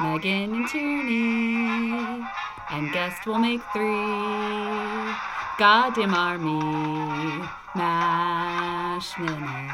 Megan 0.00 0.54
and 0.54 0.68
Tierney, 0.68 2.24
and 2.70 2.90
guest 2.92 3.26
will 3.26 3.38
make 3.38 3.60
three. 3.74 5.12
Goddamn 5.58 6.14
army, 6.14 7.46
MASH 7.74 9.18
Minute. 9.18 9.70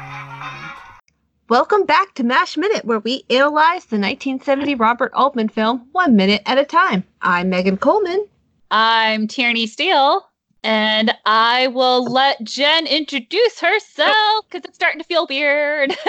Welcome 1.47 1.85
back 1.85 2.15
to 2.15 2.23
MASH 2.23 2.57
Minute, 2.57 2.83
where 2.83 2.99
we 2.99 3.23
analyze 3.29 3.85
the 3.85 3.97
1970 3.97 4.75
Robert 4.75 5.13
Altman 5.13 5.47
film 5.47 5.87
one 5.93 6.17
minute 6.17 6.41
at 6.45 6.57
a 6.57 6.65
time. 6.65 7.05
I'm 7.21 7.49
Megan 7.49 7.77
Coleman. 7.77 8.27
I'm 8.71 9.25
Tierney 9.25 9.67
Steele, 9.67 10.27
and 10.63 11.15
I 11.25 11.67
will 11.67 12.03
let 12.03 12.43
Jen 12.43 12.87
introduce 12.87 13.61
herself 13.61 14.45
because 14.49 14.65
it's 14.65 14.75
starting 14.75 14.99
to 14.99 15.07
feel 15.07 15.25
weird. 15.27 15.95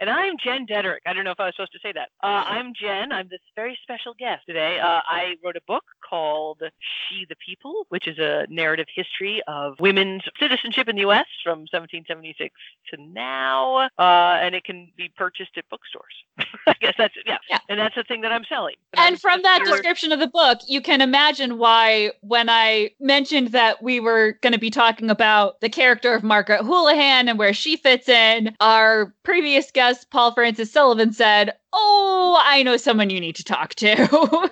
and 0.00 0.10
I'm 0.10 0.34
Jen 0.42 0.66
Deaderick. 0.66 1.02
I 1.06 1.12
don't 1.12 1.24
know 1.24 1.30
if 1.30 1.40
I 1.40 1.46
was 1.46 1.54
supposed 1.54 1.72
to 1.72 1.78
say 1.82 1.92
that. 1.92 2.10
Uh, 2.22 2.44
I'm 2.46 2.72
Jen. 2.74 3.12
I'm 3.12 3.28
this 3.28 3.40
very 3.56 3.78
special 3.82 4.14
guest 4.18 4.42
today. 4.46 4.78
Uh, 4.78 5.00
I 5.06 5.34
wrote 5.44 5.56
a 5.56 5.60
book 5.66 5.84
called 6.08 6.60
She 6.60 7.26
the 7.28 7.36
People, 7.44 7.86
which 7.88 8.06
is 8.06 8.18
a 8.18 8.46
narrative 8.48 8.86
history 8.94 9.42
of 9.46 9.74
women's 9.78 10.22
citizenship 10.38 10.88
in 10.88 10.96
the 10.96 11.02
U.S. 11.02 11.26
from 11.42 11.60
1776 11.70 12.54
to 12.90 13.02
now, 13.02 13.88
uh, 13.98 14.38
and 14.40 14.54
it 14.54 14.64
can 14.64 14.88
be 14.96 15.10
purchased 15.16 15.52
at 15.56 15.64
bookstores. 15.70 16.14
I 16.66 16.74
guess 16.80 16.94
that's 16.96 17.14
yeah. 17.26 17.38
Yeah. 17.48 17.58
and 17.68 17.78
that's 17.78 17.94
the 17.94 18.04
thing 18.04 18.22
that 18.22 18.32
I'm 18.32 18.44
selling. 18.48 18.76
and 18.94 19.00
I'm 19.00 19.16
from 19.16 19.42
that 19.42 19.62
description 19.64 20.12
of 20.12 20.20
the 20.20 20.26
book, 20.26 20.60
you 20.66 20.80
can 20.80 21.00
imagine 21.00 21.58
why, 21.58 22.12
when 22.20 22.48
I 22.48 22.90
mentioned 23.00 23.48
that 23.48 23.82
we 23.82 24.00
were 24.00 24.38
going 24.42 24.52
to 24.52 24.58
be 24.58 24.70
talking 24.70 25.10
about 25.10 25.60
the 25.60 25.68
character 25.68 26.14
of 26.14 26.22
Margaret 26.22 26.62
Houlihan 26.62 27.28
and 27.28 27.38
where 27.38 27.52
she 27.52 27.76
fits 27.76 28.08
in, 28.08 28.56
our 28.60 29.14
previous 29.22 29.59
guest, 29.70 30.10
Paul 30.10 30.32
Francis 30.32 30.72
Sullivan, 30.72 31.12
said, 31.12 31.54
Oh, 31.72 32.40
I 32.44 32.62
know 32.62 32.76
someone 32.76 33.10
you 33.10 33.20
need 33.20 33.36
to 33.36 33.44
talk 33.44 33.74
to. 33.76 34.50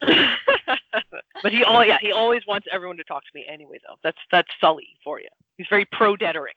but 1.42 1.52
he 1.52 1.64
all 1.64 1.84
yeah 1.84 1.98
he 2.00 2.12
always 2.12 2.42
wants 2.46 2.66
everyone 2.72 2.96
to 2.96 3.04
talk 3.04 3.22
to 3.22 3.30
me 3.34 3.46
anyway 3.50 3.78
though. 3.86 3.96
That's 4.02 4.18
that's 4.30 4.48
Sully 4.60 4.88
for 5.04 5.20
you. 5.20 5.28
He's 5.56 5.66
very 5.68 5.86
pro 5.90 6.16
Deaderick. 6.16 6.56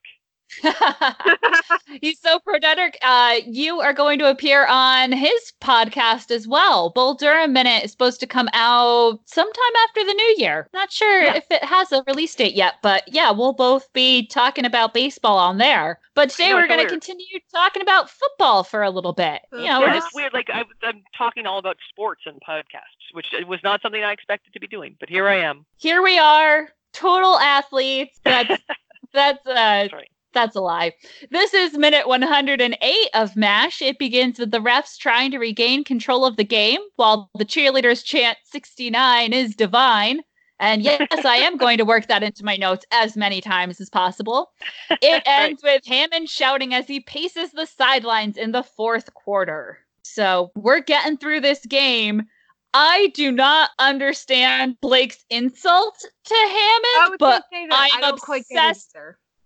He's 2.02 2.19
so 2.19 2.39
pro 2.39 2.59
Deaderick. 2.59 2.97
Uh, 3.02 3.38
you 3.45 3.80
are 3.81 3.94
going 3.94 4.19
to 4.19 4.30
appear 4.30 4.66
on 4.67 5.11
his 5.11 5.53
podcast 5.61 6.31
as 6.31 6.47
well. 6.47 6.89
Bull 6.91 7.13
Durham 7.16 7.53
Minute 7.53 7.83
is 7.83 7.91
supposed 7.91 8.19
to 8.22 8.27
come 8.27 8.50
out 8.53 9.19
sometime 9.25 9.75
after 9.88 10.03
the 10.05 10.13
new 10.13 10.35
year. 10.38 10.67
Not 10.73 10.91
sure 10.91 11.23
Yeah. 11.23 11.35
if 11.35 11.45
it 11.50 11.63
has 11.63 11.91
a 11.91 12.03
release 12.08 12.33
date 12.35 12.53
yet, 12.55 12.75
but 12.81 13.03
yeah, 13.08 13.31
we'll 13.31 13.53
both 13.53 13.91
be 13.94 14.27
talking 14.27 14.66
about 14.66 14.94
baseball 14.94 15.38
on 15.38 15.58
there. 15.58 16.00
But 16.16 16.30
today 16.30 16.53
we're 16.53 16.67
going 16.67 16.83
to 16.83 16.89
continue 16.89 17.25
talking 17.52 17.81
about 17.81 18.09
football 18.09 18.63
for 18.63 18.83
a 18.83 18.89
little 18.89 19.13
bit. 19.13 19.41
You 19.52 19.66
know, 19.66 19.80
we're 19.81 19.88
Yeah, 19.88 19.94
just 19.95 20.07
it's 20.07 20.16
weird. 20.16 20.33
Like 20.33 20.50
I, 20.52 20.63
I'm 20.83 21.03
talking 21.17 21.45
all 21.45 21.57
about 21.59 21.78
sports 21.89 22.22
and 22.25 22.39
podcasts, 22.47 23.13
which 23.13 23.28
was 23.47 23.59
not 23.63 23.81
something 23.81 24.03
I 24.03 24.11
expected 24.11 24.53
to 24.53 24.59
be 24.59 24.67
doing, 24.67 24.95
but 25.00 25.09
here 25.09 25.28
I 25.28 25.38
am. 25.41 25.66
here 25.78 26.02
we 26.03 26.17
are, 26.19 26.69
total 26.94 27.39
athletes. 27.39 28.19
That's 28.23 28.50
that's 29.13 29.46
uh 29.47 29.53
That's 29.53 29.94
right. 29.94 30.09
That's 30.33 30.55
a 30.55 30.61
lie. 30.61 30.94
This 31.31 31.53
is 31.53 31.77
minute 31.77 32.07
108 32.07 33.09
of 33.13 33.35
MASH. 33.35 33.81
It 33.81 33.99
begins 33.99 34.39
with 34.39 34.51
the 34.51 34.59
refs 34.59 34.97
trying 34.97 35.31
to 35.31 35.38
regain 35.38 35.83
control 35.83 36.25
of 36.25 36.38
the 36.38 36.44
game 36.44 36.79
while 36.95 37.29
the 37.35 37.45
cheerleaders 37.45 38.03
chant 38.03 38.38
69 38.45 39.33
is 39.33 39.55
divine. 39.55 40.22
And 40.59 40.81
yes, 40.83 41.07
I 41.25 41.38
am 41.38 41.57
going 41.57 41.77
to 41.77 41.85
work 41.85 42.07
that 42.07 42.23
into 42.23 42.45
my 42.45 42.55
notes 42.55 42.85
as 42.91 43.17
many 43.17 43.41
times 43.41 43.79
as 43.79 43.89
possible. 43.89 44.51
It 45.01 45.23
ends 45.25 45.61
with 45.63 45.85
Hammond 45.85 46.29
shouting 46.29 46.73
as 46.73 46.88
he 46.88 46.99
paces 46.99 47.51
the 47.51 47.66
sidelines 47.66 48.38
in 48.38 48.51
the 48.51 48.63
fourth 48.63 49.13
quarter. 49.13 49.79
So 50.03 50.51
we're 50.55 50.81
getting 50.81 51.17
through 51.17 51.41
this 51.41 51.66
game. 51.66 52.23
I 52.73 53.11
do 53.13 53.31
not 53.31 53.69
understand 53.77 54.77
Blake's 54.81 55.23
insult 55.29 55.95
to 56.25 56.35
Hammond, 56.35 57.17
but 57.19 57.43
I'm 57.72 58.16
obsessed 58.16 58.95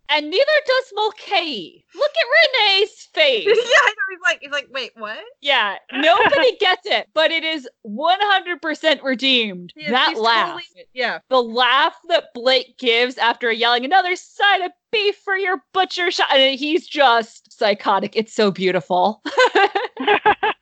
and 0.09 0.29
neither 0.29 0.45
does 0.65 0.85
Mulcahy. 0.93 1.85
Look 1.95 2.11
at 2.11 2.59
Renee's 2.59 3.07
face. 3.13 3.45
yeah, 3.47 3.53
I 3.53 3.89
know. 3.89 4.03
He's 4.09 4.19
like, 4.23 4.39
he's 4.41 4.51
like, 4.51 4.67
wait, 4.71 4.91
what? 4.95 5.19
yeah, 5.41 5.75
nobody 5.93 6.55
gets 6.57 6.85
it, 6.85 7.09
but 7.13 7.31
it 7.31 7.43
is 7.43 7.67
100% 7.85 9.03
redeemed. 9.03 9.73
that 9.89 10.17
laugh. 10.17 10.61
yeah. 10.93 11.19
The 11.29 11.41
laugh 11.41 11.95
that 12.09 12.33
Blake 12.33 12.77
gives 12.77 13.17
after 13.17 13.51
yelling 13.51 13.85
another 13.85 14.15
side 14.15 14.61
of 14.61 14.71
beef 14.91 15.15
for 15.23 15.35
your 15.35 15.61
butcher 15.73 16.11
shop. 16.11 16.27
And 16.31 16.57
he's 16.59 16.87
just 16.87 17.51
psychotic. 17.57 18.15
It's 18.15 18.33
so 18.33 18.51
beautiful. 18.51 19.21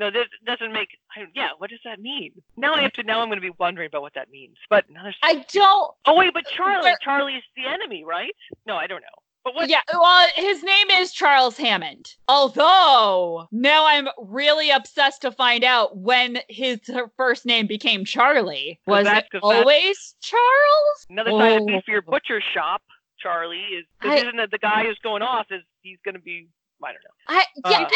no, 0.00 0.10
this 0.10 0.26
doesn't 0.46 0.72
make. 0.72 0.88
I, 1.16 1.26
yeah, 1.34 1.50
what 1.58 1.70
does 1.70 1.78
that 1.84 2.00
mean? 2.00 2.32
Now 2.56 2.74
I 2.74 2.82
have 2.82 2.92
to. 2.94 3.02
Now 3.02 3.20
I'm 3.20 3.28
going 3.28 3.36
to 3.40 3.42
be 3.42 3.54
wondering 3.58 3.86
about 3.86 4.02
what 4.02 4.14
that 4.14 4.30
means. 4.30 4.56
But 4.70 4.86
now 4.90 5.02
there's. 5.04 5.16
I 5.22 5.44
don't. 5.52 5.92
oh 6.06 6.16
wait, 6.16 6.32
but 6.34 6.44
Charlie. 6.46 6.82
Where- 6.82 6.98
Charlie's 7.02 7.42
the 7.56 7.66
enemy, 7.66 8.02
right? 8.04 8.34
No, 8.66 8.76
I 8.76 8.86
don't 8.86 9.02
know. 9.02 9.06
But 9.44 9.54
what? 9.54 9.68
Yeah, 9.70 9.80
well, 9.92 10.28
his 10.36 10.62
name 10.62 10.88
is 10.90 11.12
Charles 11.12 11.56
Hammond. 11.56 12.14
Although 12.28 13.46
now 13.52 13.86
I'm 13.86 14.08
really 14.18 14.70
obsessed 14.70 15.22
to 15.22 15.32
find 15.32 15.64
out 15.64 15.96
when 15.96 16.40
his 16.48 16.78
first 17.16 17.46
name 17.46 17.66
became 17.66 18.04
Charlie. 18.04 18.78
Was 18.86 19.04
that's- 19.04 19.28
it 19.32 19.38
always 19.42 20.14
Charles? 20.20 21.06
Another 21.08 21.30
side 21.30 21.52
of 21.56 21.62
Oh. 21.62 21.66
beef 21.66 21.84
for 21.84 21.90
your 21.90 22.02
butcher 22.02 22.40
shop, 22.54 22.82
Charlie 23.18 23.58
is. 23.58 23.86
I- 24.02 24.16
isn't 24.16 24.38
it 24.38 24.50
the 24.50 24.58
guy 24.58 24.84
who's 24.84 24.98
going 25.02 25.22
off? 25.22 25.46
Is 25.50 25.62
he's 25.82 25.98
going 26.04 26.14
to 26.16 26.20
be? 26.20 26.48
I 26.82 26.92
don't 26.92 27.02
know. 27.04 27.10
I 27.28 27.44
yeah, 27.70 27.78
Uh, 27.78 27.80
and- 27.82 27.88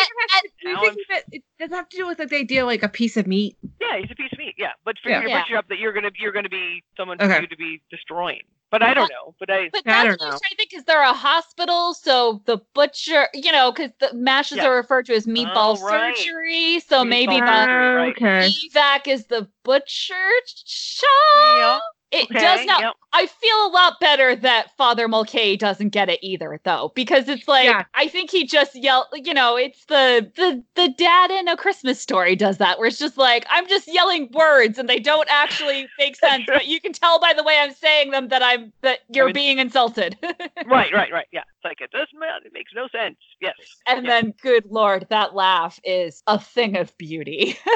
Do 0.62 0.68
you 0.70 0.80
think 0.94 1.08
that 1.10 1.24
it 1.32 1.42
does 1.58 1.72
it 1.72 1.74
have 1.74 1.88
to 1.88 1.96
do 1.96 2.06
with 2.06 2.18
like 2.18 2.28
the 2.28 2.36
idea 2.36 2.62
of, 2.62 2.66
like 2.66 2.82
a 2.82 2.88
piece 2.88 3.16
of 3.16 3.26
meat? 3.26 3.56
Yeah, 3.80 3.98
he's 3.98 4.10
a 4.10 4.14
piece 4.14 4.32
of 4.32 4.38
meat. 4.38 4.54
Yeah, 4.58 4.72
but 4.84 4.96
for 5.02 5.10
Yeah. 5.10 5.22
Yeah. 5.26 5.42
butcher 5.42 5.62
that 5.68 5.78
you're 5.78 5.92
gonna 5.92 6.10
you're 6.18 6.32
gonna 6.32 6.48
be 6.48 6.82
someone 6.96 7.18
for 7.18 7.40
you 7.40 7.46
to 7.46 7.56
be 7.56 7.80
destroying. 7.90 8.42
But 8.70 8.82
I 8.82 8.92
don't 8.92 9.08
know. 9.08 9.34
But 9.38 9.50
I. 9.50 9.68
but 9.72 9.82
I 9.86 9.90
that's 9.90 10.04
don't 10.04 10.10
what 10.20 10.22
I 10.22 10.24
know. 10.24 10.32
was 10.32 10.40
trying 10.40 10.50
to 10.50 10.56
think 10.56 10.70
because 10.70 10.84
they're 10.84 11.02
a 11.02 11.12
hospital, 11.12 11.94
so 11.94 12.42
the 12.46 12.58
butcher, 12.74 13.28
you 13.32 13.52
know, 13.52 13.70
because 13.70 13.92
the 14.00 14.12
mashes 14.14 14.56
Yeah. 14.58 14.66
are 14.66 14.74
referred 14.76 15.06
to 15.06 15.14
as 15.14 15.26
meatball 15.26 15.78
Oh, 15.78 15.86
right. 15.86 16.16
surgery, 16.16 16.80
so 16.80 17.04
Meatball 17.04 17.08
maybe 17.08 17.34
the 17.36 17.40
right. 17.42 18.08
okay. 18.16 18.48
evac 18.72 19.06
is 19.06 19.26
the 19.26 19.48
butcher 19.62 20.28
shop. 20.66 21.82
It 22.14 22.30
Okay. 22.30 22.38
does 22.40 22.64
not. 22.66 22.80
yep. 22.80 22.94
I 23.12 23.26
feel 23.26 23.66
a 23.66 23.70
lot 23.72 23.98
better 24.00 24.34
that 24.36 24.76
Father 24.76 25.06
Mulcahy 25.08 25.56
doesn't 25.56 25.88
get 25.90 26.08
it 26.08 26.18
either, 26.22 26.60
though, 26.64 26.92
because 26.94 27.28
it's 27.28 27.46
like 27.48 27.64
Yeah. 27.64 27.84
I 27.94 28.08
think 28.08 28.30
he 28.30 28.44
just 28.46 28.74
yelled. 28.76 29.06
You 29.14 29.34
know, 29.34 29.56
it's 29.56 29.84
the 29.86 30.30
the 30.36 30.62
the 30.74 30.88
dad 30.90 31.30
in 31.30 31.48
a 31.48 31.56
Christmas 31.56 32.00
story 32.00 32.36
does 32.36 32.58
that, 32.58 32.78
where 32.78 32.86
it's 32.88 32.98
just 32.98 33.16
like 33.18 33.44
I'm 33.50 33.66
just 33.68 33.86
yelling 33.92 34.30
words 34.32 34.78
and 34.78 34.88
they 34.88 34.98
don't 35.00 35.28
actually 35.30 35.88
make 35.98 36.16
sense, 36.26 36.44
but 36.46 36.66
you 36.66 36.80
can 36.80 36.92
tell 36.92 37.18
by 37.20 37.32
the 37.34 37.42
way 37.42 37.58
I'm 37.58 37.72
saying 37.74 38.10
them 38.12 38.28
that 38.28 38.42
I'm 38.42 38.72
that 38.82 39.00
you're 39.12 39.26
mean- 39.26 39.34
being 39.34 39.58
insulted. 39.58 40.16
Right, 40.66 40.92
right, 40.94 41.12
right. 41.12 41.26
Yeah. 41.32 41.40
It's 41.40 41.64
like 41.64 41.80
it 41.80 41.90
doesn't 41.90 42.18
matter. 42.18 42.46
It 42.46 42.52
makes 42.54 42.72
no 42.74 42.88
sense. 42.88 43.16
Yes. 43.40 43.54
and 43.86 44.04
Yeah. 44.06 44.20
then, 44.20 44.34
good 44.42 44.64
lord, 44.70 45.06
that 45.10 45.34
laugh 45.34 45.78
is 45.84 46.22
a 46.26 46.38
thing 46.38 46.76
of 46.76 46.96
beauty. 46.96 47.58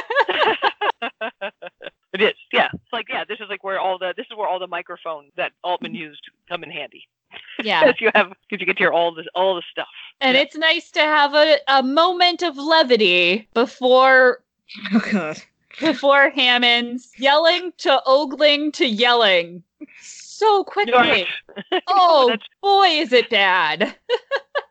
it 2.12 2.22
is. 2.22 2.34
Yeah. 2.52 2.68
It's 2.72 2.92
like 2.92 3.06
yeah. 3.08 3.24
This 3.24 3.38
is 3.40 3.46
like 3.48 3.62
where 3.64 3.78
all 3.80 3.98
the 3.98 4.14
this 4.16 4.26
is 4.30 4.36
where 4.36 4.48
all 4.48 4.58
the 4.58 4.66
microphones 4.66 5.32
that 5.36 5.52
Altman 5.64 5.94
used 5.94 6.22
come 6.48 6.62
in 6.62 6.70
handy. 6.70 7.06
yeah. 7.62 7.82
Because 7.86 8.00
you 8.00 8.10
have 8.14 8.28
because 8.48 8.60
you 8.60 8.66
get 8.66 8.76
to 8.76 8.82
hear 8.82 8.92
all 8.92 9.14
this 9.14 9.26
all 9.34 9.54
the 9.54 9.62
stuff. 9.70 9.88
And 10.20 10.34
Yeah. 10.36 10.42
it's 10.42 10.56
nice 10.56 10.90
to 10.92 11.00
have 11.00 11.34
a, 11.34 11.58
a 11.68 11.82
moment 11.82 12.42
of 12.42 12.56
levity 12.56 13.48
before 13.54 14.42
Oh 14.94 15.02
god. 15.12 15.38
before 15.80 16.30
Hammond's 16.30 17.10
yelling 17.18 17.72
to 17.78 18.00
ogling 18.06 18.72
to 18.72 18.86
yelling 18.86 19.62
so 20.00 20.64
quickly. 20.64 20.92
Right. 20.92 21.26
Oh 21.88 22.28
That's 22.30 22.44
boy, 22.62 22.86
is 22.88 23.12
it 23.12 23.30
bad. 23.30 23.96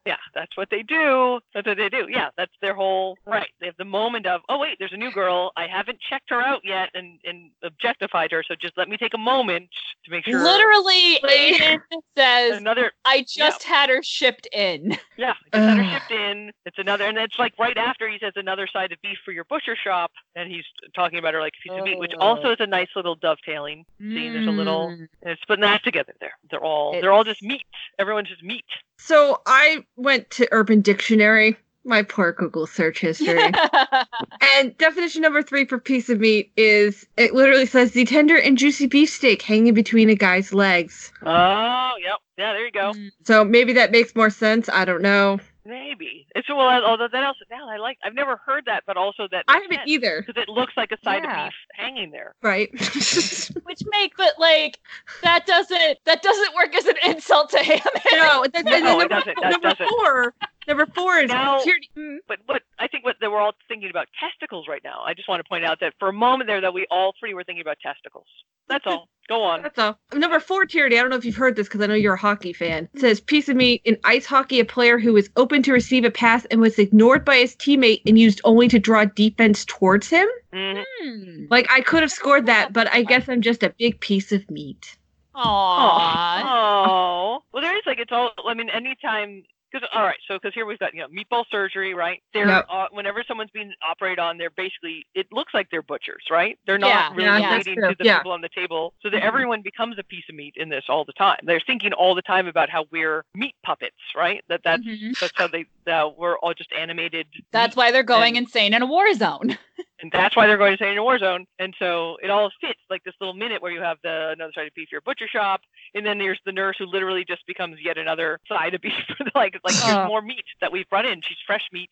Yeah, 0.06 0.16
that's 0.34 0.56
what 0.56 0.70
they 0.72 0.84
do. 0.84 1.42
That's 1.54 1.68
what 1.68 1.76
they 1.76 1.90
do. 1.90 2.08
Yeah, 2.10 2.30
that's 2.38 2.54
their 2.62 2.74
whole 2.74 3.18
right. 3.26 3.50
They 3.60 3.66
have 3.66 3.76
the 3.76 3.84
moment 3.84 4.26
of, 4.26 4.40
oh 4.48 4.58
wait, 4.58 4.78
there's 4.80 4.94
a 4.94 4.98
new 4.98 5.12
girl. 5.12 5.52
I 5.58 5.68
haven't 5.68 5.98
checked 6.00 6.30
her 6.30 6.40
out 6.42 6.62
yet 6.64 6.92
and, 6.94 7.20
and 7.26 7.52
objectified 7.62 8.32
her, 8.32 8.42
so 8.48 8.56
just 8.56 8.78
let 8.78 8.88
me 8.88 8.96
take 8.96 9.14
a 9.14 9.18
moment 9.18 9.68
to 10.06 10.12
make 10.12 10.24
sure. 10.24 10.42
Literally, 10.42 11.20
Aiden 11.26 11.82
says, 12.18 12.58
another. 12.58 12.94
I 13.04 13.26
just 13.28 13.64
had 13.64 13.90
her 13.90 14.02
shipped 14.02 14.48
in. 14.54 14.98
Yeah, 15.18 15.34
I 15.52 15.58
just 15.58 15.68
had 15.70 15.78
her 15.78 16.00
shipped 16.00 16.12
in. 16.12 16.52
It's 16.66 16.78
another, 16.78 17.04
and 17.06 17.18
it's 17.18 17.38
like 17.38 17.52
right 17.60 17.78
after 17.78 18.08
he 18.08 18.18
says 18.18 18.32
another 18.38 18.66
side 18.72 18.94
of 18.94 19.02
beef 19.02 19.18
for 19.26 19.34
your 19.34 19.44
butcher 19.44 19.76
shop, 19.76 20.12
and 20.38 20.50
he's 20.50 20.64
talking 20.96 21.20
about 21.20 21.34
her 21.34 21.42
like 21.42 21.54
a 21.60 21.62
piece 21.68 21.78
of 21.78 21.84
meat, 21.84 22.00
which 22.00 22.14
Oh. 22.18 22.28
also 22.28 22.52
is 22.52 22.58
a 22.62 22.68
nice 22.68 22.88
little 22.96 23.16
dovetailing. 23.16 23.84
See, 24.00 24.30
there's 24.30 24.48
a 24.48 24.52
little, 24.52 24.88
Mm. 24.88 25.08
and 25.22 25.32
it's 25.32 25.44
putting 25.44 25.64
that 25.64 25.84
together 25.84 26.14
there. 26.22 26.32
They're 26.50 26.64
all, 26.64 26.94
they're 26.94 27.12
all 27.12 27.26
just 27.26 27.44
meat. 27.44 27.66
Everyone's 28.00 28.30
just 28.30 28.44
meat. 28.44 28.66
So 28.98 29.42
I 29.46 29.84
went 29.96 30.30
to 30.32 30.48
Urban 30.52 30.82
Dictionary, 30.82 31.58
my 31.88 32.04
poor 32.04 32.32
Google 32.34 32.68
search 32.68 33.00
history. 33.00 33.40
and 34.56 34.78
definition 34.78 35.22
number 35.22 35.42
three 35.42 35.66
for 35.66 35.80
piece 35.80 36.10
of 36.10 36.20
meat 36.20 36.52
is 36.58 37.06
it 37.18 37.34
literally 37.34 37.66
says 37.66 37.92
the 37.92 38.06
tender 38.06 38.38
and 38.38 38.58
juicy 38.58 38.88
beefsteak 38.88 39.42
hanging 39.42 39.74
between 39.74 40.10
a 40.10 40.16
guy's 40.16 40.54
legs. 40.54 41.12
Oh, 41.26 41.92
yep, 42.04 42.18
yeah, 42.38 42.54
there 42.54 42.66
you 42.66 42.72
go. 42.72 42.92
Mm. 42.94 43.10
So 43.26 43.44
maybe 43.44 43.74
that 43.74 43.92
makes 43.92 44.16
more 44.16 44.30
sense. 44.30 44.70
I 44.70 44.86
don't 44.86 45.02
know. 45.02 45.40
Maybe 45.66 46.26
it's 46.34 46.48
well. 46.48 46.62
I- 46.62 46.80
Although 46.82 47.10
that 47.12 47.24
also 47.26 47.44
now 47.52 47.68
I 47.70 47.76
like. 47.76 47.98
I've 48.02 48.14
never 48.14 48.38
heard 48.38 48.64
that, 48.68 48.84
but 48.88 48.96
also 48.96 49.28
that 49.32 49.44
I 49.50 49.58
haven't 49.60 49.82
either. 49.86 50.24
because 50.26 50.42
it 50.42 50.48
looks 50.48 50.72
like 50.78 50.94
a 50.94 50.98
side 51.04 51.24
Yeah. 51.26 51.48
of 51.48 51.50
beef 51.50 51.54
hanging 51.74 52.12
there. 52.12 52.34
Right. 52.42 52.70
Which 52.72 53.82
make, 53.92 54.16
but 54.16 54.32
like 54.40 54.80
that 55.24 55.46
doesn't 55.46 55.98
that 56.06 56.22
doesn't 56.22 56.56
work 56.56 56.74
as 56.74 56.86
an 56.86 56.96
insult 57.08 57.50
to 57.50 57.60
him. 57.60 57.82
no, 58.14 58.44
and 58.44 58.54
then, 58.54 58.66
and 58.66 58.74
then 58.76 58.84
No, 58.86 59.00
it 59.02 59.10
number, 59.10 59.16
doesn't. 59.16 59.38
That 59.42 59.52
number 59.52 59.70
doesn't. 59.72 59.90
four. 59.90 60.34
Number 60.68 60.86
four 60.86 61.18
is 61.18 61.30
Now- 61.30 61.60
tyranny- 61.60 61.90
mm, 61.98 62.18
But 62.28 62.40
what 62.46 62.62
I 62.78 62.88
think 62.88 63.06
what 63.06 63.16
that 63.22 63.32
we're 63.32 63.40
all 63.40 63.54
thinking 63.68 63.90
about 63.90 64.08
testicles 64.20 64.68
right 64.68 64.84
now. 64.84 65.02
I 65.06 65.14
just 65.14 65.28
want 65.30 65.40
to 65.44 65.48
point 65.48 65.64
out 65.66 65.80
that 65.80 65.94
for 65.98 66.10
a 66.10 66.14
moment 66.14 66.48
there 66.48 66.60
that 66.62 66.74
we 66.74 66.86
all 66.92 67.14
three 67.20 67.34
were 67.34 67.44
thinking 67.44 67.62
about 67.62 67.80
testicles. 67.80 68.28
That's 68.68 68.86
all. 68.86 69.08
Go 69.30 69.44
on. 69.44 69.62
That's 69.64 69.80
all. 69.80 69.98
Number 70.14 70.40
four, 70.42 70.66
Tyranny. 70.66 70.98
I 70.98 71.02
don't 71.02 71.10
know 71.10 71.16
if 71.16 71.24
you've 71.24 71.38
heard 71.38 71.56
this 71.56 71.68
because 71.68 71.80
I 71.82 71.86
know 71.88 71.94
you're 71.94 72.16
a 72.16 72.20
hockey 72.20 72.52
fan. 72.52 72.90
It 72.94 73.00
says, 73.00 73.22
piece 73.22 73.48
of 73.48 73.56
meat 73.56 73.82
in 73.86 73.98
ice 74.04 74.26
hockey, 74.26 74.60
a 74.60 74.66
player 74.66 75.00
who 75.00 75.14
was 75.14 75.30
open 75.38 75.64
to 75.64 75.72
receive 75.72 76.04
a 76.04 76.12
pass 76.12 76.44
and 76.46 76.60
was 76.60 76.78
ignored 76.78 77.24
by 77.24 77.38
his 77.38 77.56
teammate 77.56 78.02
and 78.06 78.20
used 78.20 78.42
only 78.44 78.68
to 78.68 78.78
draw 78.78 79.06
defense 79.06 79.64
towards 79.64 80.10
him. 80.10 80.28
Mhm. 80.54 80.84
Hmm. 81.02 81.46
Like, 81.50 81.72
I 81.72 81.80
could 81.80 82.02
have 82.02 82.12
scored 82.12 82.46
that, 82.48 82.74
but 82.74 82.94
I 82.94 83.04
guess 83.04 83.30
I'm 83.30 83.42
just 83.42 83.64
a 83.64 83.70
big 83.70 84.02
piece 84.02 84.34
of 84.34 84.50
meat. 84.52 84.98
Aww. 85.34 86.42
Oh, 86.46 87.44
well, 87.54 87.62
there 87.64 87.76
is 87.78 87.84
like 87.86 88.00
it's 88.00 88.12
all. 88.12 88.32
I 88.46 88.54
mean, 88.54 88.70
anytime. 88.70 89.44
Because 89.78 89.90
all 89.94 90.04
right, 90.04 90.18
so 90.28 90.36
because 90.36 90.54
here 90.54 90.66
we've 90.66 90.80
got 90.80 90.94
you 90.94 91.02
know 91.02 91.08
meatball 91.08 91.44
surgery, 91.52 91.94
right? 91.94 92.22
They're 92.34 92.48
Yep. 92.48 92.66
uh, 92.70 92.86
whenever 92.92 93.24
someone's 93.28 93.52
being 93.52 93.72
operated 93.88 94.20
on, 94.20 94.38
they're 94.38 94.50
basically 94.50 95.06
it 95.14 95.28
looks 95.32 95.54
like 95.54 95.70
they're 95.70 95.82
butchers, 95.82 96.24
right? 96.32 96.58
They're 96.66 96.78
not 96.80 96.88
Yeah, 96.88 97.10
really 97.12 97.24
yeah, 97.42 97.50
relating 97.52 97.76
to 97.82 97.96
the 97.98 98.06
Yeah. 98.06 98.18
people 98.18 98.32
on 98.32 98.42
the 98.42 98.50
table, 98.50 98.94
so 99.02 99.10
that 99.10 99.22
Mhm. 99.22 99.26
everyone 99.26 99.62
becomes 99.62 99.98
a 100.00 100.04
piece 100.04 100.24
of 100.30 100.36
meat 100.36 100.54
in 100.58 100.70
this 100.70 100.86
all 100.90 101.06
the 101.06 101.14
time. 101.14 101.40
They're 101.44 101.60
thinking 101.60 101.94
all 101.94 102.16
the 102.16 102.22
time 102.22 102.48
about 102.48 102.70
how 102.70 102.86
we're 102.92 103.24
meat 103.36 103.56
puppets, 103.64 103.96
right? 104.16 104.44
That 104.48 104.62
that's 104.64 104.84
Mhm. 104.84 105.20
that's 105.20 105.38
how 105.38 105.48
they 105.48 105.66
that 105.86 106.18
we're 106.18 106.38
all 106.40 106.54
just 106.54 106.72
animated. 106.74 107.28
That's 107.52 107.76
meat, 107.76 107.78
why 107.78 107.92
they're 107.92 108.04
going 108.04 108.38
And- 108.38 108.46
insane 108.48 108.74
in 108.74 108.82
a 108.82 108.86
war 108.88 109.14
zone. 109.14 109.58
And 110.02 110.12
that's 110.12 110.36
why 110.36 110.48
they're 110.48 110.58
going 110.58 110.78
to 110.78 110.84
say 110.84 110.92
in 110.92 110.98
a 110.98 111.04
war 111.04 111.18
zone. 111.18 111.46
And 111.60 111.74
so 111.80 112.18
it 112.22 112.30
all 112.30 112.50
fits 112.62 112.80
like 112.90 113.04
this 113.04 113.14
little 113.20 113.34
minute 113.34 113.62
where 113.62 113.72
you 113.72 113.82
have 113.82 113.98
the 114.04 114.30
another 114.32 114.52
side 114.54 114.68
of 114.68 114.74
beef, 114.76 114.92
your 114.92 115.02
butcher 115.02 115.28
shop, 115.28 115.62
and 115.96 116.06
then 116.06 116.18
there's 116.18 116.40
the 116.46 116.52
nurse 116.52 116.76
who 116.80 116.86
literally 116.86 117.26
just 117.28 117.46
becomes 117.48 117.78
yet 117.84 117.98
another 117.98 118.40
side 118.48 118.74
of 118.74 118.82
beef. 118.82 118.94
like 119.36 119.60
like 119.64 119.76
Uh. 119.84 119.86
here's 119.96 120.08
more 120.08 120.22
meat 120.22 120.46
that 120.62 120.72
we've 120.72 120.88
brought 120.90 121.06
in. 121.06 121.22
She's 121.22 121.38
fresh 121.46 121.68
meat 121.72 121.90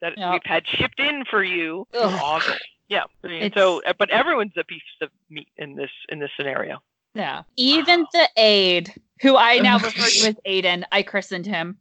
that 0.00 0.14
Yep. 0.16 0.32
we've 0.32 0.40
had 0.44 0.66
shipped 0.66 1.00
in 1.00 1.24
for 1.24 1.42
you. 1.42 1.86
Awesome. 1.94 2.54
Yeah. 2.88 3.04
I 3.22 3.26
mean, 3.28 3.52
so, 3.54 3.82
uh, 3.84 3.92
but 3.98 4.08
everyone's 4.10 4.52
a 4.56 4.64
piece 4.64 4.80
of 5.02 5.10
meat 5.28 5.48
in 5.56 5.74
this 5.74 5.90
in 6.08 6.18
this 6.20 6.30
scenario. 6.36 6.78
Yeah. 7.18 7.42
Even 7.56 8.06
the 8.12 8.28
aide, 8.36 8.94
who 9.20 9.36
I 9.36 9.58
now 9.58 9.76
Ugh. 9.76 9.82
refer 9.84 10.08
to 10.08 10.28
as 10.28 10.34
Aiden, 10.46 10.84
I 10.92 11.02
christened 11.02 11.46
him. 11.46 11.76